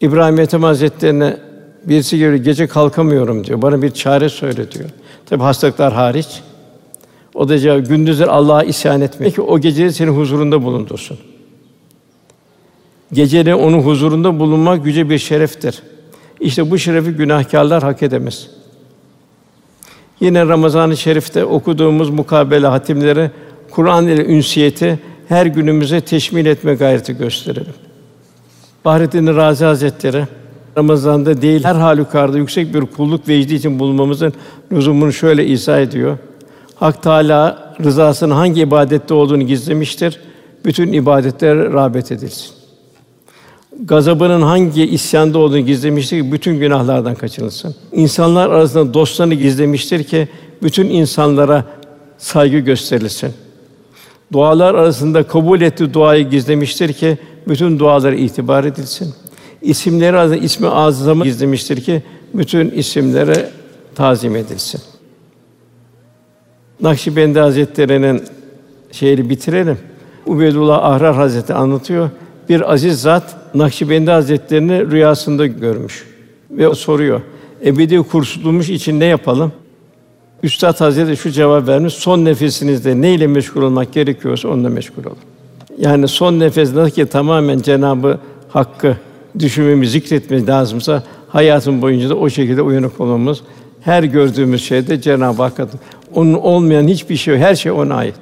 İbrahim 0.00 0.40
Ethem 0.40 0.62
Hazretlerine 0.62 1.36
birisi 1.84 2.18
geliyor, 2.18 2.34
gece 2.34 2.66
kalkamıyorum 2.66 3.44
diyor. 3.44 3.62
Bana 3.62 3.82
bir 3.82 3.90
çare 3.90 4.28
söyle 4.28 4.72
diyor. 4.72 4.90
Tabi 5.26 5.42
hastalıklar 5.42 5.92
hariç. 5.92 6.42
O 7.34 7.48
da 7.48 7.58
cevap, 7.58 7.86
gündüzler 7.88 8.28
Allah'a 8.28 8.62
isyan 8.62 9.00
etme 9.00 9.30
ki 9.30 9.40
o 9.42 9.58
geceleri 9.58 9.92
senin 9.92 10.12
huzurunda 10.12 10.62
bulundursun. 10.62 11.18
Geceleri 13.12 13.54
onun 13.54 13.78
huzurunda 13.78 14.38
bulunmak 14.38 14.86
yüce 14.86 15.10
bir 15.10 15.18
şereftir. 15.18 15.82
İşte 16.40 16.70
bu 16.70 16.78
şerefi 16.78 17.10
günahkarlar 17.10 17.82
hak 17.82 18.02
edemez. 18.02 18.50
Yine 20.20 20.46
Ramazan-ı 20.46 20.96
Şerif'te 20.96 21.44
okuduğumuz 21.44 22.10
mukabele 22.10 22.66
hatimleri 22.66 23.30
Kur'an 23.70 24.06
ile 24.06 24.26
ünsiyeti 24.26 24.98
her 25.28 25.46
günümüze 25.46 26.00
teşmil 26.00 26.46
etme 26.46 26.74
gayreti 26.74 27.16
gösterelim. 27.16 27.74
Bahrettin 28.84 29.26
Razi 29.26 29.64
Hazretleri 29.64 30.24
Ramazan'da 30.78 31.42
değil 31.42 31.64
her 31.64 31.74
halükarda 31.74 32.38
yüksek 32.38 32.74
bir 32.74 32.80
kulluk 32.80 33.28
vecdi 33.28 33.54
için 33.54 33.78
bulunmamızın 33.78 34.32
lüzumunu 34.72 35.12
şöyle 35.12 35.46
izah 35.46 35.80
ediyor. 35.80 36.18
Hak 36.74 37.02
Teâlâ 37.02 37.74
rızasının 37.84 38.34
hangi 38.34 38.60
ibadette 38.60 39.14
olduğunu 39.14 39.42
gizlemiştir. 39.42 40.20
Bütün 40.64 40.92
ibadetlere 40.92 41.72
rağbet 41.72 42.12
edilsin. 42.12 42.55
Gazabının 43.84 44.42
hangi 44.42 44.86
isyanda 44.86 45.38
olduğunu 45.38 45.60
gizlemiştir 45.60 46.22
ki 46.22 46.32
bütün 46.32 46.58
günahlardan 46.60 47.14
kaçınılsın. 47.14 47.74
İnsanlar 47.92 48.50
arasında 48.50 48.94
dostlarını 48.94 49.34
gizlemiştir 49.34 50.04
ki 50.04 50.28
bütün 50.62 50.86
insanlara 50.86 51.64
saygı 52.18 52.58
gösterilsin. 52.58 53.32
Dualar 54.32 54.74
arasında 54.74 55.22
kabul 55.22 55.60
ettiği 55.60 55.94
duayı 55.94 56.30
gizlemiştir 56.30 56.92
ki 56.92 57.18
bütün 57.48 57.78
dualara 57.78 58.14
itibar 58.14 58.64
edilsin. 58.64 59.14
İsimleri 59.62 60.16
arasında 60.16 60.36
ismi 60.36 60.68
azamı 60.68 61.24
gizlemiştir 61.24 61.80
ki 61.80 62.02
bütün 62.34 62.70
isimlere 62.70 63.50
tazim 63.94 64.36
edilsin. 64.36 64.80
Nakşibendi 66.80 67.38
Hazretleri'nin 67.38 68.22
şeyini 68.92 69.30
bitirelim. 69.30 69.78
Ubeydullah 70.26 70.84
Ahrar 70.84 71.14
Hazretleri 71.14 71.58
anlatıyor. 71.58 72.10
Bir 72.48 72.72
aziz 72.72 73.00
zat 73.00 73.36
Nakşibendi 73.54 74.10
Hazretlerini 74.10 74.90
rüyasında 74.90 75.46
görmüş 75.46 76.04
ve 76.50 76.74
soruyor. 76.74 77.20
Ebedi 77.64 77.98
kurtulmuş 77.98 78.70
için 78.70 79.00
ne 79.00 79.04
yapalım? 79.04 79.52
Üstad 80.42 80.80
Hazretleri 80.80 81.16
şu 81.16 81.30
cevap 81.30 81.68
vermiş. 81.68 81.94
Son 81.94 82.24
nefesinizde 82.24 83.00
ne 83.00 83.14
ile 83.14 83.26
meşgul 83.26 83.62
olmak 83.62 83.92
gerekiyorsa 83.92 84.48
onunla 84.48 84.68
meşgul 84.68 85.04
olun. 85.04 85.16
Yani 85.78 86.08
son 86.08 86.40
nefes 86.40 86.74
nasıl 86.74 86.90
ki 86.90 87.06
tamamen 87.06 87.58
Cenabı 87.58 88.18
Hakk'ı 88.48 88.96
düşünmemiz, 89.38 89.92
zikretmemiz 89.92 90.48
lazımsa 90.48 91.02
hayatın 91.28 91.82
boyunca 91.82 92.08
da 92.08 92.14
o 92.14 92.30
şekilde 92.30 92.62
uyanık 92.62 93.00
olmamız, 93.00 93.42
her 93.80 94.02
gördüğümüz 94.02 94.64
şeyde 94.64 95.00
Cenab-ı 95.00 95.42
Hakk'a 95.42 95.68
onun 96.14 96.34
olmayan 96.34 96.88
hiçbir 96.88 97.16
şey, 97.16 97.38
her 97.38 97.54
şey 97.54 97.72
ona 97.72 97.94
ait. 97.94 98.14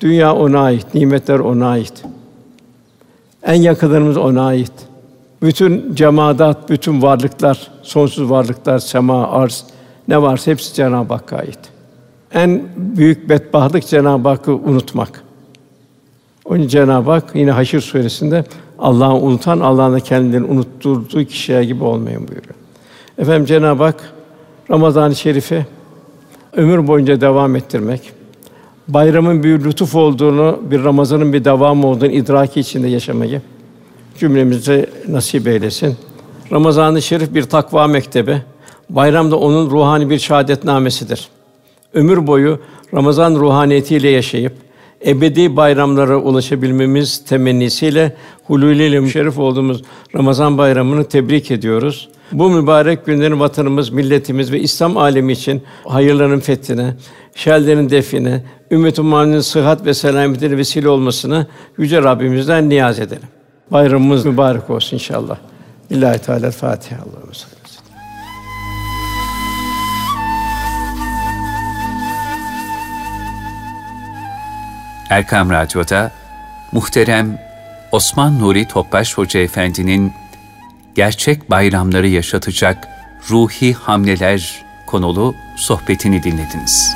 Dünya 0.00 0.34
ona 0.34 0.60
ait, 0.60 0.94
nimetler 0.94 1.38
ona 1.38 1.68
ait. 1.68 1.92
En 3.42 3.54
yakınlarımız 3.54 4.16
ona 4.16 4.46
ait. 4.46 4.72
Bütün 5.42 5.94
cemaat, 5.94 6.70
bütün 6.70 7.02
varlıklar, 7.02 7.70
sonsuz 7.82 8.30
varlıklar, 8.30 8.78
sema, 8.78 9.28
arz 9.28 9.64
ne 10.08 10.22
varsa 10.22 10.50
hepsi 10.50 10.74
Cenab-ı 10.74 11.14
Hakk'a 11.14 11.36
ait. 11.36 11.58
En 12.34 12.62
büyük 12.76 13.28
bedbahtlık 13.28 13.86
Cenab-ı 13.86 14.28
Hakk'ı 14.28 14.54
unutmak. 14.54 15.22
Onun 16.44 16.68
Cenab-ı 16.68 17.10
Hak 17.10 17.24
yine 17.34 17.50
Haşr 17.50 17.80
suresinde 17.80 18.44
Allah'ı 18.78 19.14
unutan 19.14 19.60
Allah'ın 19.60 19.94
da 19.94 20.00
kendilerini 20.00 20.46
unutturduğu 20.46 21.24
kişiler 21.24 21.62
gibi 21.62 21.84
olmayın 21.84 22.28
buyuruyor. 22.28 22.54
Efendim 23.18 23.44
Cenab-ı 23.44 23.82
Hak 23.82 24.12
Ramazan-ı 24.70 25.16
Şerif'i 25.16 25.66
ömür 26.52 26.86
boyunca 26.88 27.20
devam 27.20 27.56
ettirmek, 27.56 28.12
bayramın 28.88 29.42
bir 29.42 29.64
lütuf 29.64 29.94
olduğunu, 29.94 30.58
bir 30.70 30.84
Ramazan'ın 30.84 31.32
bir 31.32 31.44
devamı 31.44 31.86
olduğunu 31.86 32.10
idraki 32.10 32.60
içinde 32.60 32.88
yaşamayı 32.88 33.42
cümlemize 34.18 34.86
nasip 35.08 35.48
eylesin. 35.48 35.96
Ramazan-ı 36.52 37.02
Şerif 37.02 37.34
bir 37.34 37.42
takva 37.42 37.86
mektebi, 37.86 38.42
bayram 38.90 39.30
da 39.30 39.38
onun 39.38 39.70
ruhani 39.70 40.10
bir 40.10 40.18
şahadetnamesidir. 40.18 41.28
Ömür 41.94 42.26
boyu 42.26 42.60
Ramazan 42.94 43.34
ruhaniyetiyle 43.34 44.08
yaşayıp 44.08 44.52
ebedi 45.06 45.56
bayramlara 45.56 46.16
ulaşabilmemiz 46.16 47.24
temennisiyle 47.24 48.16
hulûlüyle 48.48 49.00
müşerref 49.00 49.38
olduğumuz 49.38 49.82
Ramazan 50.16 50.58
bayramını 50.58 51.04
tebrik 51.04 51.50
ediyoruz. 51.50 52.08
Bu 52.32 52.50
mübarek 52.50 53.06
günlerin 53.06 53.40
vatanımız, 53.40 53.90
milletimiz 53.90 54.52
ve 54.52 54.60
İslam 54.60 54.96
alemi 54.96 55.32
için 55.32 55.62
hayırların 55.84 56.40
fethine, 56.40 56.94
şerlerin 57.34 57.90
define, 57.90 58.44
ümmet-i 58.70 59.42
sıhhat 59.42 59.86
ve 59.86 59.94
selametine 59.94 60.56
vesile 60.56 60.88
olmasını 60.88 61.46
yüce 61.78 62.02
Rabbimizden 62.02 62.68
niyaz 62.68 63.00
edelim. 63.00 63.28
Bayramımız 63.70 64.24
mübarek 64.24 64.70
olsun 64.70 64.96
inşallah. 64.96 65.36
İllahi 65.90 66.18
Teala 66.18 66.50
Fatiha. 66.50 67.00
Allah'ım 67.02 67.30
Erkam 75.10 75.50
Radyo'da 75.50 76.12
muhterem 76.72 77.38
Osman 77.92 78.38
Nuri 78.38 78.68
Topbaş 78.68 79.18
Hoca 79.18 79.40
Efendi'nin 79.40 80.12
gerçek 80.94 81.50
bayramları 81.50 82.08
yaşatacak 82.08 82.88
ruhi 83.30 83.72
hamleler 83.72 84.62
konulu 84.86 85.34
sohbetini 85.56 86.22
dinlediniz. 86.22 86.94